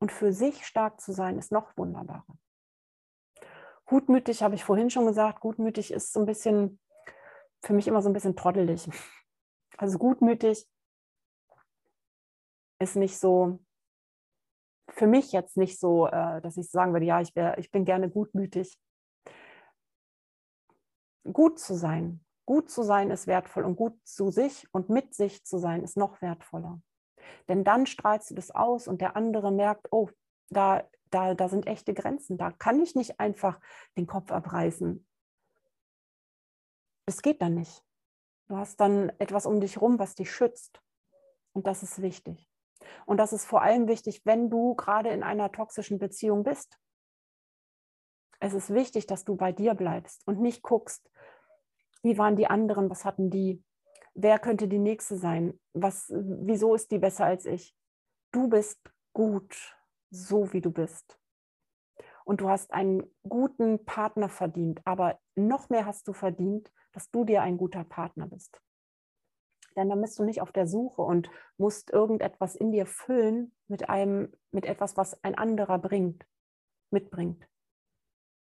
Und 0.00 0.12
für 0.12 0.32
sich 0.32 0.66
stark 0.66 1.00
zu 1.00 1.12
sein 1.12 1.38
ist 1.38 1.52
noch 1.52 1.76
wunderbarer. 1.76 2.38
Gutmütig 3.84 4.42
habe 4.42 4.54
ich 4.54 4.64
vorhin 4.64 4.90
schon 4.90 5.06
gesagt, 5.06 5.40
gutmütig 5.40 5.92
ist 5.92 6.12
so 6.12 6.20
ein 6.20 6.26
bisschen, 6.26 6.78
für 7.62 7.72
mich 7.72 7.88
immer 7.88 8.02
so 8.02 8.08
ein 8.08 8.12
bisschen 8.12 8.36
trottelig. 8.36 8.88
Also 9.76 9.98
gutmütig 9.98 10.68
ist 12.78 12.96
nicht 12.96 13.18
so, 13.18 13.58
für 14.90 15.06
mich 15.06 15.32
jetzt 15.32 15.56
nicht 15.56 15.78
so, 15.78 16.06
äh, 16.06 16.40
dass 16.40 16.56
ich 16.56 16.70
sagen 16.70 16.92
würde, 16.92 17.06
ja, 17.06 17.20
ich, 17.20 17.34
wär, 17.36 17.58
ich 17.58 17.70
bin 17.70 17.84
gerne 17.84 18.10
gutmütig. 18.10 18.80
Gut 21.30 21.58
zu 21.58 21.74
sein, 21.74 22.24
gut 22.46 22.70
zu 22.70 22.82
sein 22.82 23.10
ist 23.10 23.26
wertvoll 23.26 23.64
und 23.64 23.76
gut 23.76 23.94
zu 24.06 24.30
sich 24.30 24.66
und 24.72 24.88
mit 24.88 25.14
sich 25.14 25.44
zu 25.44 25.58
sein 25.58 25.82
ist 25.82 25.96
noch 25.96 26.22
wertvoller. 26.22 26.80
Denn 27.48 27.64
dann 27.64 27.86
strahlst 27.86 28.30
du 28.30 28.34
das 28.34 28.50
aus 28.50 28.88
und 28.88 29.00
der 29.00 29.16
andere 29.16 29.52
merkt, 29.52 29.88
oh, 29.90 30.08
da, 30.48 30.88
da, 31.10 31.34
da 31.34 31.48
sind 31.48 31.66
echte 31.66 31.92
Grenzen, 31.92 32.38
da 32.38 32.50
kann 32.50 32.80
ich 32.80 32.94
nicht 32.94 33.20
einfach 33.20 33.60
den 33.98 34.06
Kopf 34.06 34.32
abreißen. 34.32 35.06
Es 37.04 37.20
geht 37.22 37.42
dann 37.42 37.54
nicht. 37.54 37.84
Du 38.48 38.56
hast 38.56 38.80
dann 38.80 39.10
etwas 39.18 39.44
um 39.44 39.60
dich 39.60 39.80
rum, 39.80 39.98
was 39.98 40.14
dich 40.14 40.32
schützt. 40.32 40.80
Und 41.52 41.66
das 41.66 41.82
ist 41.82 42.00
wichtig. 42.00 42.47
Und 43.06 43.18
das 43.18 43.32
ist 43.32 43.44
vor 43.44 43.62
allem 43.62 43.88
wichtig, 43.88 44.22
wenn 44.24 44.50
du 44.50 44.74
gerade 44.74 45.10
in 45.10 45.22
einer 45.22 45.50
toxischen 45.50 45.98
Beziehung 45.98 46.44
bist. 46.44 46.78
Es 48.40 48.54
ist 48.54 48.72
wichtig, 48.72 49.06
dass 49.06 49.24
du 49.24 49.36
bei 49.36 49.52
dir 49.52 49.74
bleibst 49.74 50.26
und 50.26 50.40
nicht 50.40 50.62
guckst, 50.62 51.10
wie 52.02 52.18
waren 52.18 52.36
die 52.36 52.46
anderen, 52.46 52.88
was 52.88 53.04
hatten 53.04 53.30
die, 53.30 53.64
wer 54.14 54.38
könnte 54.38 54.68
die 54.68 54.78
nächste 54.78 55.16
sein, 55.16 55.58
was, 55.72 56.06
wieso 56.10 56.74
ist 56.74 56.90
die 56.92 56.98
besser 56.98 57.24
als 57.24 57.44
ich. 57.46 57.74
Du 58.30 58.48
bist 58.48 58.78
gut, 59.12 59.76
so 60.10 60.52
wie 60.52 60.60
du 60.60 60.70
bist. 60.70 61.18
Und 62.24 62.40
du 62.40 62.48
hast 62.48 62.72
einen 62.72 63.02
guten 63.28 63.84
Partner 63.84 64.28
verdient, 64.28 64.80
aber 64.84 65.18
noch 65.34 65.70
mehr 65.70 65.86
hast 65.86 66.06
du 66.06 66.12
verdient, 66.12 66.70
dass 66.92 67.10
du 67.10 67.24
dir 67.24 67.42
ein 67.42 67.56
guter 67.56 67.84
Partner 67.84 68.28
bist 68.28 68.60
denn 69.78 69.88
dann 69.88 70.00
bist 70.00 70.18
du 70.18 70.24
nicht 70.24 70.42
auf 70.42 70.52
der 70.52 70.66
Suche 70.66 71.02
und 71.02 71.30
musst 71.56 71.90
irgendetwas 71.90 72.56
in 72.56 72.72
dir 72.72 72.84
füllen 72.84 73.54
mit 73.68 73.88
einem, 73.88 74.32
mit 74.50 74.66
etwas, 74.66 74.96
was 74.96 75.22
ein 75.22 75.36
anderer 75.36 75.78
bringt, 75.78 76.26
mitbringt. 76.90 77.48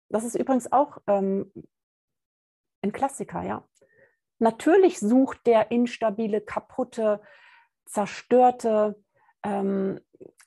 Das 0.08 0.24
ist 0.24 0.36
übrigens 0.36 0.70
auch 0.70 0.98
ähm, 1.06 1.52
ein 2.82 2.92
Klassiker, 2.92 3.42
ja. 3.42 3.66
Natürlich 4.38 5.00
sucht 5.00 5.46
der 5.46 5.70
instabile, 5.70 6.40
kaputte, 6.40 7.20
zerstörte, 7.86 9.02
ähm, 9.42 10.00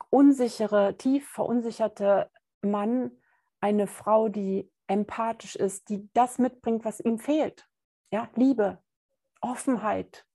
unsichere, 0.09 0.95
tief 0.97 1.27
verunsicherte 1.29 2.29
Mann 2.61 3.11
eine 3.59 3.87
Frau, 3.87 4.29
die 4.29 4.71
empathisch 4.87 5.55
ist, 5.55 5.89
die 5.89 6.09
das 6.13 6.37
mitbringt, 6.37 6.85
was 6.85 6.99
ihm 6.99 7.19
fehlt. 7.19 7.67
Ja, 8.11 8.29
Liebe, 8.35 8.81
Offenheit, 9.41 10.25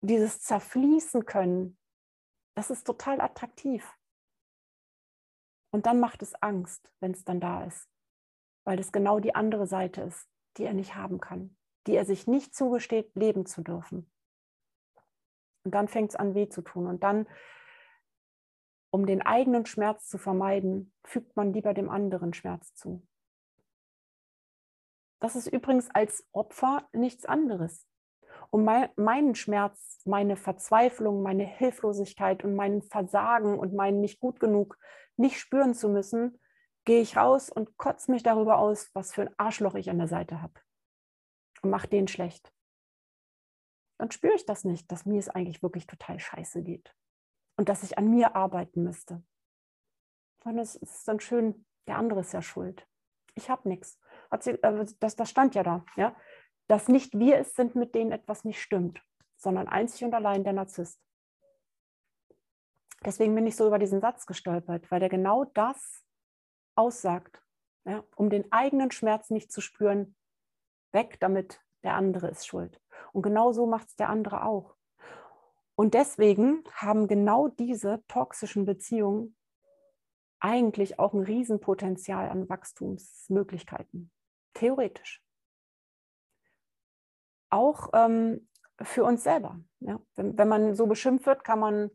dieses 0.00 0.40
Zerfließen 0.40 1.26
können, 1.26 1.78
das 2.54 2.70
ist 2.70 2.84
total 2.84 3.20
attraktiv. 3.20 3.96
Und 5.72 5.86
dann 5.86 6.00
macht 6.00 6.22
es 6.22 6.34
Angst, 6.42 6.90
wenn 7.00 7.12
es 7.12 7.24
dann 7.24 7.40
da 7.40 7.64
ist, 7.64 7.88
weil 8.64 8.78
es 8.80 8.92
genau 8.92 9.20
die 9.20 9.34
andere 9.34 9.66
Seite 9.66 10.02
ist, 10.02 10.28
die 10.56 10.64
er 10.64 10.74
nicht 10.74 10.94
haben 10.94 11.20
kann, 11.20 11.56
die 11.86 11.94
er 11.94 12.04
sich 12.04 12.26
nicht 12.26 12.54
zugesteht, 12.54 13.14
leben 13.14 13.46
zu 13.46 13.62
dürfen. 13.62 14.10
Und 15.64 15.74
dann 15.74 15.88
fängt 15.88 16.10
es 16.10 16.16
an, 16.16 16.34
weh 16.34 16.48
zu 16.48 16.62
tun. 16.62 16.86
Und 16.86 17.02
dann, 17.02 17.28
um 18.90 19.06
den 19.06 19.22
eigenen 19.22 19.66
Schmerz 19.66 20.08
zu 20.08 20.18
vermeiden, 20.18 20.92
fügt 21.04 21.36
man 21.36 21.52
lieber 21.52 21.74
dem 21.74 21.90
anderen 21.90 22.34
Schmerz 22.34 22.74
zu. 22.74 23.06
Das 25.20 25.36
ist 25.36 25.46
übrigens 25.46 25.88
als 25.90 26.26
Opfer 26.32 26.88
nichts 26.92 27.26
anderes. 27.26 27.86
Um 28.50 28.64
mein, 28.64 28.88
meinen 28.96 29.34
Schmerz, 29.34 30.00
meine 30.04 30.36
Verzweiflung, 30.36 31.22
meine 31.22 31.44
Hilflosigkeit 31.44 32.42
und 32.42 32.56
mein 32.56 32.82
Versagen 32.82 33.58
und 33.58 33.74
mein 33.74 34.00
nicht 34.00 34.20
gut 34.20 34.40
genug 34.40 34.76
nicht 35.16 35.38
spüren 35.38 35.74
zu 35.74 35.88
müssen, 35.88 36.40
gehe 36.84 37.02
ich 37.02 37.16
raus 37.16 37.50
und 37.50 37.76
kotze 37.76 38.10
mich 38.10 38.22
darüber 38.22 38.58
aus, 38.58 38.90
was 38.94 39.12
für 39.12 39.22
ein 39.22 39.38
Arschloch 39.38 39.74
ich 39.74 39.90
an 39.90 39.98
der 39.98 40.08
Seite 40.08 40.42
habe. 40.42 40.54
Und 41.62 41.70
mache 41.70 41.88
den 41.88 42.08
schlecht. 42.08 42.52
Dann 43.98 44.10
spüre 44.10 44.34
ich 44.34 44.46
das 44.46 44.64
nicht, 44.64 44.90
dass 44.90 45.04
mir 45.04 45.18
es 45.18 45.28
eigentlich 45.28 45.62
wirklich 45.62 45.86
total 45.86 46.18
scheiße 46.18 46.62
geht. 46.62 46.96
Und 47.56 47.68
dass 47.68 47.82
ich 47.82 47.98
an 47.98 48.08
mir 48.08 48.34
arbeiten 48.34 48.82
müsste. 48.82 49.22
Sondern 50.42 50.62
es 50.62 50.74
ist 50.74 51.06
dann 51.06 51.20
schön, 51.20 51.66
der 51.86 51.96
andere 51.96 52.20
ist 52.20 52.32
ja 52.32 52.40
schuld. 52.40 52.88
Ich 53.34 53.50
habe 53.50 53.68
nichts. 53.68 54.00
Äh, 54.30 54.86
das, 54.98 55.16
das 55.16 55.28
stand 55.28 55.54
ja 55.54 55.62
da. 55.62 55.84
Ja? 55.96 56.16
Dass 56.70 56.86
nicht 56.86 57.18
wir 57.18 57.36
es 57.38 57.56
sind, 57.56 57.74
mit 57.74 57.96
denen 57.96 58.12
etwas 58.12 58.44
nicht 58.44 58.62
stimmt, 58.62 59.02
sondern 59.36 59.66
einzig 59.66 60.04
und 60.04 60.14
allein 60.14 60.44
der 60.44 60.52
Narzisst. 60.52 61.02
Deswegen 63.04 63.34
bin 63.34 63.44
ich 63.44 63.56
so 63.56 63.66
über 63.66 63.80
diesen 63.80 64.00
Satz 64.00 64.24
gestolpert, 64.24 64.88
weil 64.88 65.00
der 65.00 65.08
genau 65.08 65.46
das 65.46 66.04
aussagt. 66.76 67.42
Ja? 67.84 68.04
Um 68.14 68.30
den 68.30 68.52
eigenen 68.52 68.92
Schmerz 68.92 69.30
nicht 69.30 69.50
zu 69.50 69.60
spüren, 69.60 70.14
weg 70.92 71.18
damit, 71.18 71.60
der 71.82 71.94
andere 71.94 72.28
ist 72.28 72.46
schuld. 72.46 72.80
Und 73.12 73.22
genau 73.22 73.50
so 73.50 73.66
macht 73.66 73.88
es 73.88 73.96
der 73.96 74.08
andere 74.08 74.44
auch. 74.44 74.76
Und 75.74 75.94
deswegen 75.94 76.62
haben 76.72 77.08
genau 77.08 77.48
diese 77.48 78.00
toxischen 78.06 78.64
Beziehungen 78.64 79.34
eigentlich 80.38 81.00
auch 81.00 81.14
ein 81.14 81.24
Riesenpotenzial 81.24 82.28
an 82.28 82.48
Wachstumsmöglichkeiten. 82.48 84.12
Theoretisch. 84.54 85.20
Auch 87.50 87.90
ähm, 87.92 88.48
für 88.80 89.04
uns 89.04 89.22
selber. 89.22 89.60
Ja? 89.80 90.00
Wenn, 90.14 90.38
wenn, 90.38 90.48
man 90.48 90.74
so 90.74 90.86
beschimpft 90.86 91.26
wird, 91.26 91.44
kann 91.44 91.58
man 91.58 91.90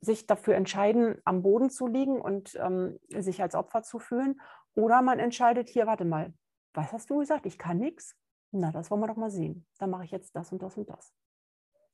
sich 0.00 0.26
dafür 0.26 0.54
entscheiden, 0.54 1.20
am 1.24 1.42
Boden 1.42 1.70
zu 1.70 1.86
liegen 1.86 2.20
und 2.20 2.54
ähm, 2.56 2.98
sich 3.08 3.40
als 3.40 3.54
Opfer 3.54 3.82
zu 3.82 3.98
fühlen. 3.98 4.40
Oder 4.74 5.02
man 5.02 5.18
entscheidet, 5.18 5.68
hier, 5.68 5.86
warte 5.86 6.04
mal, 6.04 6.34
was 6.74 6.92
hast 6.92 7.08
du 7.10 7.18
gesagt? 7.18 7.46
Ich 7.46 7.58
kann 7.58 7.78
nichts. 7.78 8.16
Na, 8.50 8.70
das 8.70 8.90
wollen 8.90 9.00
wir 9.00 9.08
doch 9.08 9.16
mal 9.16 9.30
sehen. 9.30 9.66
Dann 9.78 9.90
mache 9.90 10.04
ich 10.04 10.10
jetzt 10.10 10.34
das 10.36 10.52
und 10.52 10.62
das 10.62 10.76
und 10.76 10.88
das. 10.90 11.14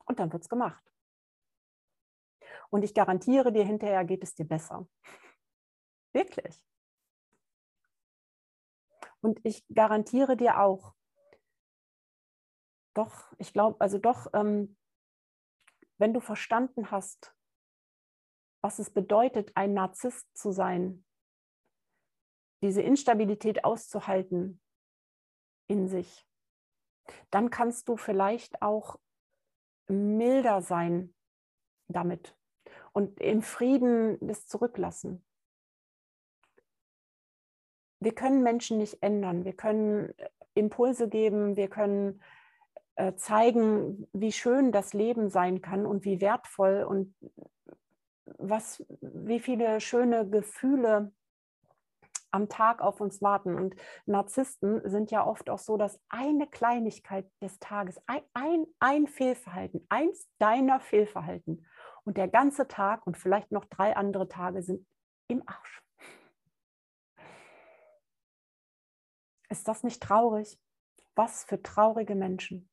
Und 0.07 0.19
dann 0.19 0.33
wird 0.33 0.43
es 0.43 0.49
gemacht. 0.49 0.83
Und 2.71 2.83
ich 2.83 2.95
garantiere 2.95 3.53
dir, 3.53 3.65
hinterher 3.65 4.05
geht 4.05 4.23
es 4.23 4.35
dir 4.35 4.47
besser. 4.47 4.87
Wirklich. 6.13 6.65
Und 9.21 9.41
ich 9.45 9.67
garantiere 9.73 10.37
dir 10.37 10.61
auch, 10.61 10.95
doch, 12.95 13.33
ich 13.39 13.53
glaube, 13.53 13.81
also 13.81 13.99
doch, 13.99 14.29
ähm, 14.33 14.77
wenn 15.99 16.15
du 16.15 16.21
verstanden 16.21 16.91
hast, 16.91 17.35
was 18.63 18.79
es 18.79 18.91
bedeutet, 18.91 19.53
ein 19.55 19.75
Narzisst 19.75 20.27
zu 20.37 20.53
sein, 20.53 21.05
diese 22.63 22.83
Instabilität 22.83 23.65
auszuhalten 23.65 24.61
in 25.69 25.89
sich, 25.89 26.27
dann 27.31 27.51
kannst 27.51 27.89
du 27.89 27.97
vielleicht 27.97 28.61
auch 28.61 28.99
milder 29.89 30.63
sein 30.63 31.15
damit 31.89 32.37
und 32.93 33.21
im 33.21 33.43
Frieden 33.43 34.19
das 34.21 34.47
zurücklassen 34.47 35.25
wir 38.01 38.15
können 38.15 38.43
Menschen 38.43 38.79
nicht 38.79 39.03
ändern. 39.03 39.45
Wir 39.45 39.53
können 39.53 40.13
äh, 40.19 40.29
Impulse 40.55 41.09
geben, 41.09 41.57
wir 41.57 41.69
können 41.69 42.23
zeigen, 43.17 44.07
wie 44.13 44.33
schön 44.33 44.73
das 44.73 44.93
Leben 44.93 45.31
sein 45.31 45.61
kann 45.61 45.87
und 45.87 46.05
wie 46.05 46.21
wertvoll 46.21 46.85
und 46.89 47.15
was, 48.39 48.85
wie 49.01 49.41
viele 49.41 49.81
schöne 49.81 50.29
Gefühle 50.29 51.13
am 52.31 52.49
Tag 52.49 52.81
auf 52.81 53.01
uns 53.01 53.21
warten. 53.23 53.55
Und 53.55 53.75
Narzissten 54.07 54.89
sind 54.89 55.11
ja 55.11 55.27
oft 55.27 55.51
auch 55.51 55.59
so, 55.59 55.77
dass 55.77 56.01
eine 56.09 56.47
Kleinigkeit 56.47 57.31
des 57.43 57.59
Tages, 57.59 58.01
ein, 58.07 58.23
ein, 58.35 58.67
ein 58.79 59.07
Fehlverhalten, 59.07 59.85
eins 59.89 60.29
deiner 60.39 60.81
Fehlverhalten 60.81 61.67
und 62.05 62.17
der 62.17 62.29
ganze 62.29 62.69
Tag 62.69 63.07
und 63.07 63.17
vielleicht 63.17 63.53
noch 63.53 63.65
drei 63.65 63.97
andere 63.97 64.29
Tage 64.29 64.63
sind 64.63 64.87
im 65.29 65.43
Arsch. 65.47 65.83
Ist 69.49 69.67
das 69.67 69.83
nicht 69.83 70.01
traurig? 70.01 70.59
Was 71.17 71.45
für 71.45 71.61
traurige 71.61 72.15
Menschen. 72.15 72.70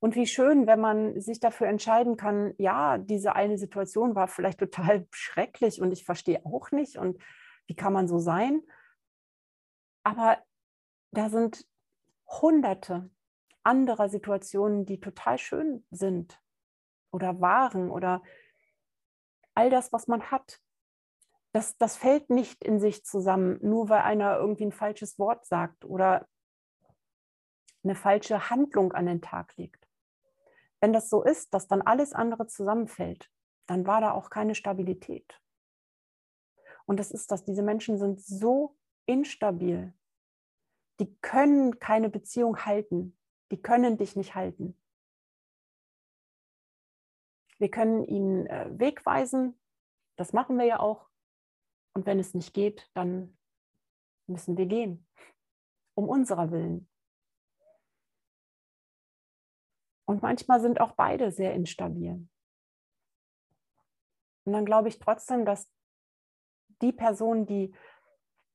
Und 0.00 0.14
wie 0.14 0.26
schön, 0.26 0.66
wenn 0.66 0.80
man 0.80 1.20
sich 1.20 1.40
dafür 1.40 1.66
entscheiden 1.66 2.16
kann, 2.16 2.54
ja, 2.58 2.98
diese 2.98 3.34
eine 3.34 3.58
Situation 3.58 4.14
war 4.14 4.28
vielleicht 4.28 4.60
total 4.60 5.06
schrecklich 5.12 5.80
und 5.80 5.92
ich 5.92 6.04
verstehe 6.04 6.44
auch 6.44 6.70
nicht 6.70 6.96
und 6.96 7.20
wie 7.66 7.74
kann 7.74 7.92
man 7.92 8.08
so 8.08 8.18
sein? 8.18 8.62
Aber 10.04 10.38
da 11.10 11.28
sind 11.28 11.66
hunderte 12.26 13.10
anderer 13.62 14.08
Situationen, 14.08 14.86
die 14.86 15.00
total 15.00 15.38
schön 15.38 15.84
sind 15.90 16.40
oder 17.10 17.40
waren 17.40 17.90
oder 17.90 18.22
all 19.54 19.68
das, 19.68 19.92
was 19.92 20.06
man 20.06 20.30
hat 20.30 20.60
das, 21.52 21.76
das 21.78 21.96
fällt 21.96 22.30
nicht 22.30 22.62
in 22.62 22.78
sich 22.78 23.04
zusammen, 23.04 23.58
nur 23.62 23.88
weil 23.88 24.02
einer 24.02 24.36
irgendwie 24.36 24.66
ein 24.66 24.72
falsches 24.72 25.18
Wort 25.18 25.46
sagt 25.46 25.84
oder 25.84 26.28
eine 27.82 27.94
falsche 27.94 28.50
Handlung 28.50 28.92
an 28.92 29.06
den 29.06 29.22
Tag 29.22 29.56
legt. 29.56 29.87
Wenn 30.80 30.92
das 30.92 31.10
so 31.10 31.22
ist, 31.22 31.52
dass 31.54 31.66
dann 31.66 31.82
alles 31.82 32.12
andere 32.12 32.46
zusammenfällt, 32.46 33.30
dann 33.66 33.86
war 33.86 34.00
da 34.00 34.12
auch 34.12 34.30
keine 34.30 34.54
Stabilität. 34.54 35.40
Und 36.86 36.98
das 36.98 37.10
ist 37.10 37.30
das, 37.30 37.44
diese 37.44 37.62
Menschen 37.62 37.98
sind 37.98 38.20
so 38.20 38.76
instabil. 39.06 39.94
Die 41.00 41.14
können 41.20 41.78
keine 41.78 42.08
Beziehung 42.08 42.64
halten. 42.64 43.16
Die 43.50 43.60
können 43.60 43.98
dich 43.98 44.16
nicht 44.16 44.34
halten. 44.34 44.80
Wir 47.58 47.70
können 47.70 48.04
ihnen 48.04 48.46
äh, 48.46 48.70
Weg 48.78 49.04
weisen. 49.04 49.60
Das 50.16 50.32
machen 50.32 50.56
wir 50.58 50.64
ja 50.64 50.80
auch. 50.80 51.08
Und 51.94 52.06
wenn 52.06 52.18
es 52.18 52.34
nicht 52.34 52.54
geht, 52.54 52.88
dann 52.94 53.36
müssen 54.26 54.56
wir 54.56 54.66
gehen, 54.66 55.06
um 55.94 56.08
unserer 56.08 56.50
Willen. 56.50 56.88
Und 60.08 60.22
manchmal 60.22 60.58
sind 60.60 60.80
auch 60.80 60.92
beide 60.92 61.30
sehr 61.30 61.52
instabil. 61.52 62.26
Und 64.44 64.52
dann 64.54 64.64
glaube 64.64 64.88
ich 64.88 64.98
trotzdem, 64.98 65.44
dass 65.44 65.70
die 66.80 66.92
Person, 66.92 67.44
die 67.44 67.74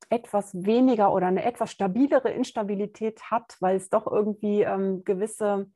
etwas 0.10 0.56
weniger 0.66 1.14
oder 1.14 1.28
eine 1.28 1.44
etwas 1.44 1.70
stabilere 1.70 2.32
Instabilität 2.32 3.30
hat, 3.30 3.56
weil 3.60 3.76
es 3.76 3.92
doch 3.92 4.08
irgendwie 4.08 4.64
ähm, 4.64 5.04
gewisse 5.04 5.72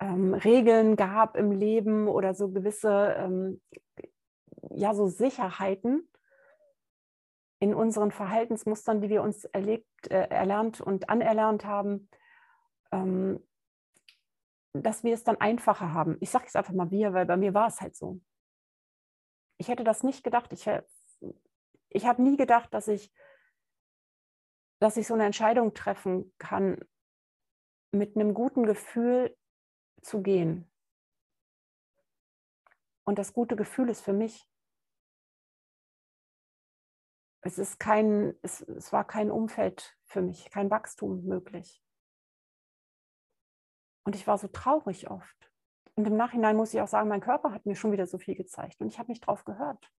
ähm, 0.00 0.34
Regeln 0.34 0.96
gab 0.96 1.36
im 1.36 1.52
Leben 1.52 2.08
oder 2.08 2.34
so 2.34 2.50
gewisse 2.50 3.14
ähm, 3.16 3.60
ja 4.70 4.94
so 4.94 5.06
Sicherheiten, 5.06 6.08
in 7.60 7.72
unseren 7.72 8.10
Verhaltensmustern, 8.10 9.00
die 9.00 9.10
wir 9.10 9.22
uns 9.22 9.44
erlebt, 9.44 10.10
äh, 10.10 10.26
erlernt 10.28 10.80
und 10.80 11.08
anerlernt 11.08 11.64
haben, 11.64 12.08
ähm, 12.90 13.40
dass 14.74 15.04
wir 15.04 15.14
es 15.14 15.22
dann 15.22 15.36
einfacher 15.40 15.92
haben. 15.92 16.16
Ich 16.20 16.30
sage 16.30 16.46
es 16.46 16.56
einfach 16.56 16.72
mal 16.72 16.90
wir, 16.90 17.12
weil 17.14 17.26
bei 17.26 17.36
mir 17.36 17.54
war 17.54 17.68
es 17.68 17.80
halt 17.80 17.96
so. 17.96 18.20
Ich 19.56 19.68
hätte 19.68 19.84
das 19.84 20.02
nicht 20.02 20.24
gedacht. 20.24 20.52
Ich, 20.52 20.68
ich 21.90 22.06
habe 22.06 22.22
nie 22.22 22.36
gedacht, 22.36 22.74
dass 22.74 22.88
ich, 22.88 23.12
dass 24.80 24.96
ich 24.96 25.06
so 25.06 25.14
eine 25.14 25.26
Entscheidung 25.26 25.74
treffen 25.74 26.34
kann, 26.38 26.84
mit 27.92 28.16
einem 28.16 28.34
guten 28.34 28.66
Gefühl 28.66 29.36
zu 30.02 30.22
gehen. 30.22 30.68
Und 33.04 33.18
das 33.18 33.32
gute 33.32 33.54
Gefühl 33.54 33.88
ist 33.90 34.00
für 34.00 34.12
mich, 34.12 34.50
es, 37.42 37.58
ist 37.58 37.78
kein, 37.78 38.34
es, 38.42 38.62
es 38.62 38.92
war 38.92 39.06
kein 39.06 39.30
Umfeld 39.30 39.96
für 40.06 40.22
mich, 40.22 40.50
kein 40.50 40.70
Wachstum 40.70 41.24
möglich. 41.24 41.83
Und 44.04 44.14
ich 44.14 44.26
war 44.26 44.38
so 44.38 44.48
traurig 44.48 45.10
oft. 45.10 45.50
Und 45.94 46.06
im 46.06 46.16
Nachhinein 46.16 46.56
muss 46.56 46.74
ich 46.74 46.80
auch 46.80 46.88
sagen, 46.88 47.08
mein 47.08 47.20
Körper 47.20 47.52
hat 47.52 47.66
mir 47.66 47.76
schon 47.76 47.92
wieder 47.92 48.06
so 48.06 48.18
viel 48.18 48.34
gezeigt 48.34 48.80
und 48.80 48.88
ich 48.88 48.98
habe 48.98 49.10
nicht 49.10 49.26
drauf 49.26 49.44
gehört. 49.44 49.90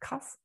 Krass. 0.00 0.38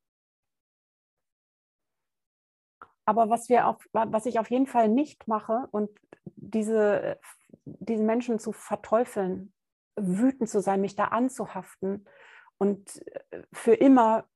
Aber 3.06 3.30
was, 3.30 3.50
wir 3.50 3.68
auf, 3.68 3.88
was 3.92 4.26
ich 4.26 4.40
auf 4.40 4.50
jeden 4.50 4.68
Fall 4.68 4.90
nicht 4.90 5.28
mache 5.28 5.68
und 5.72 5.90
diese, 6.24 7.20
diese 7.66 8.04
Menschen 8.04 8.40
zu 8.40 8.52
verteufeln 8.52 9.54
wütend 9.96 10.50
zu 10.50 10.60
sein, 10.60 10.82
mich 10.82 10.96
da 10.96 11.06
anzuhaften 11.06 12.06
und 12.58 13.06
äh, 13.08 13.44
für 13.54 13.74
immer 13.74 14.28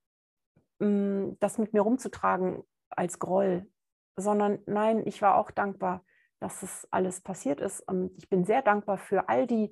mm, 0.80 1.32
das 1.40 1.58
mit 1.58 1.74
mir 1.74 1.82
rumzutragen 1.82 2.64
als 2.90 3.20
Groll, 3.20 3.68
sondern 4.16 4.60
nein, 4.66 5.06
ich 5.06 5.22
war 5.22 5.36
auch 5.36 5.52
dankbar, 5.52 6.04
dass 6.40 6.64
es 6.64 6.88
alles 6.92 7.22
passiert 7.22 7.60
ist. 7.60 7.82
Und 7.82 8.12
ich 8.18 8.30
bin 8.30 8.46
sehr 8.46 8.62
dankbar 8.62 8.98
für 8.98 9.30
all 9.30 9.48
die 9.48 9.72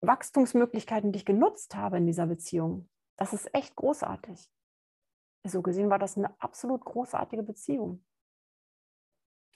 Wachstumsmöglichkeiten, 0.00 1.12
die 1.12 1.18
ich 1.18 1.24
genutzt 1.24 1.76
habe 1.76 1.98
in 1.98 2.06
dieser 2.06 2.26
Beziehung. 2.26 2.88
Das 3.16 3.32
ist 3.32 3.54
echt 3.54 3.76
großartig. 3.76 4.50
So 5.44 5.62
gesehen 5.62 5.90
war 5.90 5.98
das 5.98 6.16
eine 6.16 6.34
absolut 6.40 6.84
großartige 6.84 7.42
Beziehung. 7.42 8.04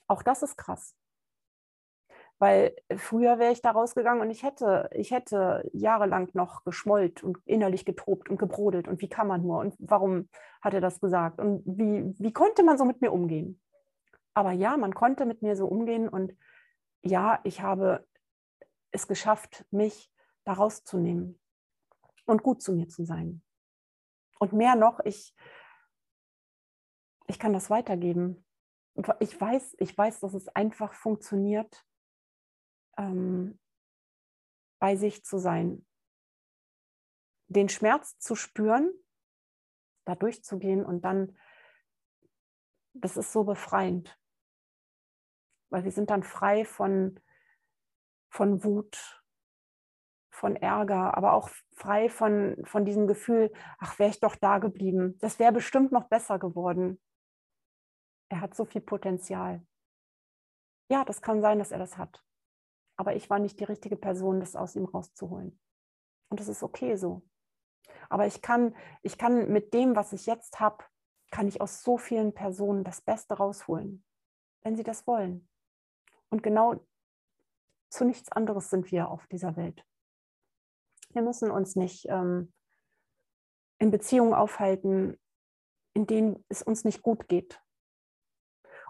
Auch 0.07 0.23
das 0.23 0.43
ist 0.43 0.57
krass. 0.57 0.95
Weil 2.39 2.77
früher 2.97 3.39
wäre 3.39 3.53
ich 3.53 3.63
da 3.63 3.73
rausgegangen 3.73 4.23
und 4.23 4.31
ich 4.31 4.45
hätte, 4.45 4.89
ich 4.93 5.11
hätte 5.11 5.69
jahrelang 5.73 6.31
noch 6.35 6.63
geschmollt 6.63 7.25
und 7.25 7.39
innerlich 7.47 7.85
getobt 7.85 8.29
und 8.29 8.39
gebrodelt. 8.39 8.87
Und 8.87 9.01
wie 9.01 9.09
kann 9.09 9.27
man 9.27 9.43
nur? 9.43 9.59
Und 9.59 9.75
warum 9.81 10.29
hat 10.63 10.73
er 10.73 10.81
das 10.81 11.01
gesagt? 11.01 11.41
Und 11.41 11.63
wie, 11.67 12.15
wie 12.19 12.33
konnte 12.33 12.63
man 12.63 12.79
so 12.79 12.85
mit 12.85 13.01
mir 13.01 13.13
umgehen? 13.13 13.61
Aber 14.39 14.53
ja, 14.53 14.77
man 14.77 14.95
konnte 14.95 15.27
mit 15.27 15.43
mir 15.43 15.57
so 15.57 15.67
umgehen. 15.67 16.09
Und 16.09 16.39
ja, 17.03 17.41
ich 17.43 17.61
habe 17.61 18.07
es 18.93 19.09
geschafft, 19.09 19.67
mich 19.73 20.13
da 20.45 20.53
rauszunehmen 20.53 21.41
und 22.25 22.45
gut 22.45 22.63
zu 22.63 22.73
mir 22.73 22.87
zu 22.87 23.05
sein. 23.05 23.43
Und 24.39 24.53
mehr 24.53 24.77
noch, 24.77 25.01
ich, 25.01 25.35
ich 27.27 27.41
kann 27.41 27.53
das 27.53 27.69
weitergeben. 27.69 28.47
Ich 29.19 29.41
weiß, 29.41 29.75
ich 29.81 29.99
weiß, 29.99 30.21
dass 30.21 30.35
es 30.35 30.47
einfach 30.51 30.95
funktioniert, 30.95 31.85
ähm, 32.97 33.59
bei 34.79 34.95
sich 34.95 35.25
zu 35.25 35.39
sein, 35.39 35.85
den 37.49 37.69
Schmerz 37.69 38.21
zu 38.21 38.37
spüren, 38.37 38.93
da 40.05 40.15
durchzugehen 40.15 40.87
und 40.87 41.05
dann, 41.05 41.37
das 42.93 43.17
ist 43.17 43.33
so 43.33 43.43
befreiend, 43.43 44.17
weil 45.71 45.85
wir 45.85 45.93
sind 45.93 46.11
dann 46.11 46.23
frei 46.23 46.65
von, 46.65 47.21
von 48.31 48.65
Wut, 48.65 49.23
von 50.31 50.57
Ärger, 50.57 51.17
aber 51.17 51.33
auch 51.33 51.51
frei 51.77 52.09
von, 52.09 52.57
von 52.65 52.85
diesem 52.85 53.07
Gefühl, 53.07 53.53
ach, 53.79 53.99
wäre 53.99 54.11
ich 54.11 54.21
doch 54.21 54.37
da 54.37 54.59
geblieben, 54.59 55.19
das 55.19 55.39
wäre 55.39 55.53
bestimmt 55.53 55.93
noch 55.93 56.09
besser 56.09 56.39
geworden. 56.39 57.01
Er 58.31 58.41
hat 58.41 58.55
so 58.55 58.65
viel 58.65 58.83
Potenzial. 58.83 59.67
Ja, 60.91 61.05
das 61.05 61.23
kann 61.23 61.41
sein, 61.41 61.59
dass 61.59 61.73
er 61.73 61.79
das 61.79 61.99
hat 61.99 62.23
aber 62.99 63.15
ich 63.15 63.31
war 63.31 63.39
nicht 63.39 63.61
die 63.61 63.65
richtige 63.65 63.97
Person, 63.97 64.41
das 64.41 64.57
aus 64.57 64.75
ihm 64.75 64.85
rauszuholen. 64.85 65.59
Und 66.31 66.41
das 66.41 66.49
ist 66.49 66.63
okay 66.63 66.97
so. 66.97 67.23
Aber 68.11 68.27
ich 68.27 68.43
kann, 68.43 68.75
ich 69.03 69.17
kann 69.17 69.51
mit 69.51 69.73
dem, 69.73 69.97
was 69.97 70.13
ich 70.13 70.27
jetzt 70.27 70.61
habe, 70.61 70.85
kann 71.31 71.47
ich 71.47 71.61
aus 71.61 71.83
so 71.83 71.97
vielen 71.97 72.35
Personen 72.35 72.85
das 72.85 73.01
Beste 73.01 73.35
rausholen, 73.35 74.05
wenn 74.63 74.77
sie 74.77 74.83
das 74.83 75.07
wollen. 75.07 75.49
Und 76.31 76.43
genau 76.43 76.81
zu 77.91 78.05
nichts 78.05 78.31
anderes 78.33 78.71
sind 78.71 78.91
wir 78.91 79.09
auf 79.09 79.27
dieser 79.29 79.57
Welt. 79.57 79.85
Wir 81.11 81.23
müssen 81.23 81.51
uns 81.51 81.75
nicht 81.75 82.07
ähm, 82.09 82.53
in 83.79 83.91
Beziehungen 83.91 84.35
aufhalten, 84.35 85.19
in 85.95 86.07
denen 86.07 86.45
es 86.49 86.63
uns 86.63 86.85
nicht 86.85 87.03
gut 87.03 87.29
geht. 87.29 87.63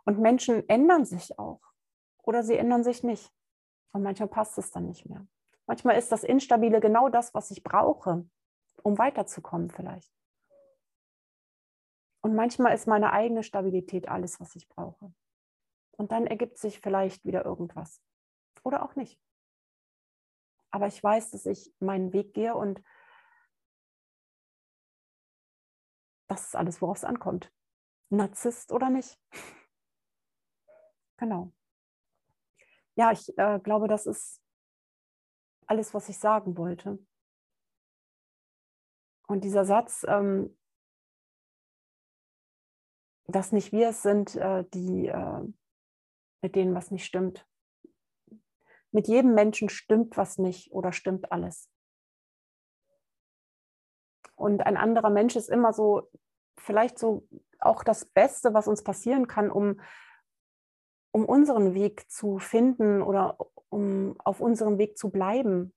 Und 0.04 0.18
Menschen 0.18 0.68
ändern 0.68 1.04
sich 1.04 1.38
auch 1.38 1.60
oder 2.22 2.42
sie 2.42 2.56
ändern 2.56 2.82
sich 2.82 3.02
nicht. 3.02 3.32
Und 3.92 4.02
manchmal 4.02 4.28
passt 4.28 4.58
es 4.58 4.70
dann 4.70 4.86
nicht 4.86 5.08
mehr. 5.08 5.26
Manchmal 5.66 5.98
ist 5.98 6.10
das 6.12 6.24
Instabile 6.24 6.80
genau 6.80 7.08
das, 7.08 7.34
was 7.34 7.50
ich 7.50 7.62
brauche, 7.62 8.28
um 8.82 8.98
weiterzukommen 8.98 9.70
vielleicht. 9.70 10.12
Und 12.20 12.34
manchmal 12.34 12.74
ist 12.74 12.86
meine 12.86 13.12
eigene 13.12 13.42
Stabilität 13.42 14.08
alles, 14.08 14.40
was 14.40 14.56
ich 14.56 14.68
brauche. 14.68 15.12
Und 15.98 16.12
dann 16.12 16.26
ergibt 16.26 16.58
sich 16.58 16.80
vielleicht 16.80 17.24
wieder 17.24 17.44
irgendwas. 17.44 18.00
Oder 18.62 18.82
auch 18.82 18.94
nicht. 18.94 19.20
Aber 20.70 20.86
ich 20.86 21.02
weiß, 21.02 21.30
dass 21.30 21.46
ich 21.46 21.74
meinen 21.80 22.12
Weg 22.12 22.34
gehe 22.34 22.54
und 22.54 22.82
das 26.28 26.46
ist 26.46 26.56
alles, 26.56 26.80
worauf 26.80 26.98
es 26.98 27.04
ankommt. 27.04 27.52
Narzisst 28.10 28.72
oder 28.72 28.90
nicht. 28.90 29.18
Genau 31.16 31.52
ja, 32.98 33.12
ich 33.12 33.38
äh, 33.38 33.60
glaube, 33.60 33.86
das 33.86 34.06
ist 34.06 34.42
alles, 35.66 35.94
was 35.94 36.08
ich 36.08 36.18
sagen 36.18 36.56
wollte. 36.56 36.98
Und 39.28 39.44
dieser 39.44 39.64
Satz, 39.64 40.04
ähm, 40.08 40.58
dass 43.28 43.52
nicht 43.52 43.70
wir 43.70 43.90
es 43.90 44.02
sind, 44.02 44.34
äh, 44.34 44.64
die 44.74 45.06
äh, 45.06 45.46
mit 46.40 46.54
denen 46.54 46.74
was 46.74 46.90
nicht 46.90 47.04
stimmt. 47.04 47.46
Mit 48.90 49.08
jedem 49.08 49.34
Menschen 49.34 49.68
stimmt 49.68 50.16
was 50.16 50.38
nicht 50.38 50.72
oder 50.72 50.92
stimmt 50.92 51.30
alles. 51.30 51.70
Und 54.34 54.64
ein 54.64 54.76
anderer 54.76 55.10
Mensch 55.10 55.36
ist 55.36 55.48
immer 55.48 55.72
so, 55.72 56.08
vielleicht 56.56 56.98
so 56.98 57.26
auch 57.58 57.82
das 57.82 58.04
Beste, 58.04 58.54
was 58.54 58.68
uns 58.68 58.82
passieren 58.82 59.26
kann, 59.26 59.50
um 59.50 59.80
um 61.10 61.24
unseren 61.24 61.74
Weg 61.74 62.10
zu 62.10 62.38
finden 62.38 63.02
oder 63.02 63.36
um 63.70 64.14
auf 64.20 64.40
unserem 64.40 64.78
Weg 64.78 64.96
zu 64.98 65.10
bleiben. 65.10 65.74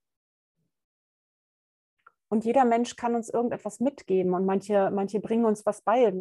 Und 2.29 2.45
jeder 2.45 2.63
Mensch 2.63 2.95
kann 2.95 3.15
uns 3.15 3.29
irgendetwas 3.29 3.79
mitgeben 3.79 4.33
und 4.33 4.45
manche, 4.45 4.89
manche 4.91 5.19
bringen 5.19 5.45
uns 5.45 5.65
was 5.65 5.81
bei 5.81 6.13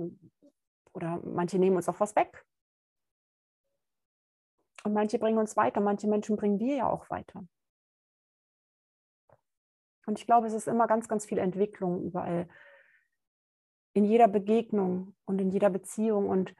oder 0.92 1.20
manche 1.22 1.58
nehmen 1.58 1.76
uns 1.76 1.88
auch 1.88 2.00
was 2.00 2.16
weg. 2.16 2.44
Und 4.84 4.92
manche 4.94 5.18
bringen 5.18 5.38
uns 5.38 5.56
weiter, 5.56 5.80
manche 5.80 6.08
Menschen 6.08 6.36
bringen 6.36 6.58
wir 6.58 6.76
ja 6.76 6.88
auch 6.88 7.08
weiter. 7.10 7.44
Und 10.06 10.18
ich 10.18 10.26
glaube, 10.26 10.46
es 10.46 10.54
ist 10.54 10.66
immer 10.66 10.86
ganz, 10.86 11.08
ganz 11.08 11.26
viel 11.26 11.38
Entwicklung 11.38 12.02
überall. 12.02 12.48
In 13.92 14.04
jeder 14.04 14.28
Begegnung 14.28 15.14
und 15.24 15.40
in 15.40 15.50
jeder 15.50 15.70
Beziehung. 15.70 16.28
Und 16.28 16.54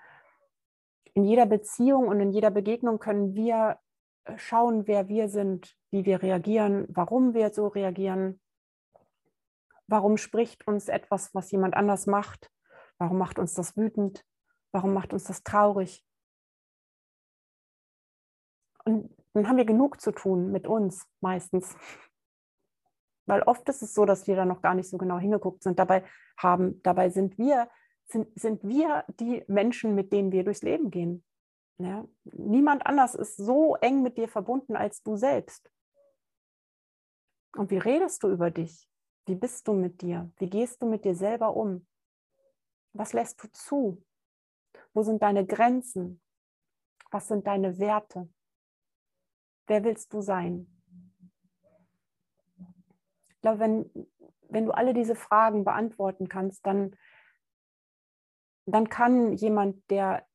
in 1.14 1.24
jeder 1.24 1.46
Beziehung 1.46 2.08
und 2.08 2.20
in 2.20 2.30
jeder 2.30 2.50
Begegnung 2.50 2.98
können 2.98 3.34
wir 3.34 3.78
äh, 4.24 4.38
schauen, 4.38 4.86
wer 4.86 5.08
wir 5.08 5.28
sind, 5.28 5.76
wie 5.90 6.04
wir 6.04 6.22
reagieren, 6.22 6.86
warum 6.88 7.34
wir 7.34 7.52
so 7.52 7.66
reagieren, 7.68 8.40
warum 9.86 10.16
spricht 10.16 10.66
uns 10.66 10.88
etwas, 10.88 11.34
was 11.34 11.50
jemand 11.50 11.74
anders 11.74 12.06
macht, 12.06 12.50
warum 12.98 13.18
macht 13.18 13.38
uns 13.38 13.54
das 13.54 13.76
wütend, 13.76 14.24
warum 14.72 14.94
macht 14.94 15.12
uns 15.12 15.24
das 15.24 15.42
traurig. 15.42 16.04
Und 18.94 19.14
dann 19.34 19.48
haben 19.48 19.56
wir 19.56 19.64
genug 19.64 20.00
zu 20.00 20.12
tun 20.12 20.50
mit 20.50 20.66
uns 20.66 21.06
meistens. 21.20 21.76
Weil 23.26 23.42
oft 23.42 23.68
ist 23.68 23.82
es 23.82 23.94
so, 23.94 24.04
dass 24.04 24.26
wir 24.26 24.36
da 24.36 24.44
noch 24.44 24.60
gar 24.60 24.74
nicht 24.74 24.88
so 24.88 24.98
genau 24.98 25.18
hingeguckt 25.18 25.62
sind. 25.62 25.78
Dabei 25.78 26.04
haben, 26.36 26.82
dabei 26.82 27.10
sind 27.10 27.38
wir 27.38 27.68
sind, 28.10 28.28
sind 28.38 28.62
wir 28.64 29.04
die 29.20 29.44
Menschen, 29.46 29.94
mit 29.94 30.12
denen 30.12 30.32
wir 30.32 30.44
durchs 30.44 30.62
Leben 30.62 30.90
gehen. 30.90 31.24
Ja? 31.78 32.06
Niemand 32.24 32.86
anders 32.86 33.14
ist 33.14 33.36
so 33.36 33.76
eng 33.76 34.02
mit 34.02 34.18
dir 34.18 34.28
verbunden 34.28 34.76
als 34.76 35.02
du 35.02 35.16
selbst. 35.16 35.70
Und 37.56 37.70
wie 37.70 37.78
redest 37.78 38.22
du 38.22 38.30
über 38.30 38.50
dich? 38.50 38.88
Wie 39.26 39.34
bist 39.34 39.66
du 39.68 39.72
mit 39.72 40.02
dir? 40.02 40.30
Wie 40.38 40.48
gehst 40.48 40.82
du 40.82 40.86
mit 40.86 41.04
dir 41.04 41.14
selber 41.14 41.56
um? 41.56 41.86
Was 42.92 43.12
lässt 43.12 43.42
du 43.42 43.48
zu? 43.52 44.04
Wo 44.92 45.02
sind 45.02 45.22
deine 45.22 45.46
Grenzen? 45.46 46.20
Was 47.10 47.28
sind 47.28 47.46
deine 47.46 47.78
Werte? 47.78 48.28
Wer 49.70 49.84
willst 49.84 50.12
du 50.12 50.20
sein? 50.20 50.66
Ich 53.28 53.40
glaube, 53.40 53.60
wenn, 53.60 54.08
wenn 54.48 54.66
du 54.66 54.72
alle 54.72 54.94
diese 54.94 55.14
Fragen 55.14 55.62
beantworten 55.62 56.28
kannst, 56.28 56.66
dann 56.66 56.96
dann 58.66 58.88
kann 58.88 59.32
jemand, 59.34 59.88
der 59.90 60.26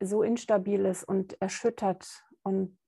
so 0.00 0.24
instabil 0.24 0.84
ist 0.86 1.04
und 1.04 1.40
erschüttert 1.40 2.24
und 2.42 2.78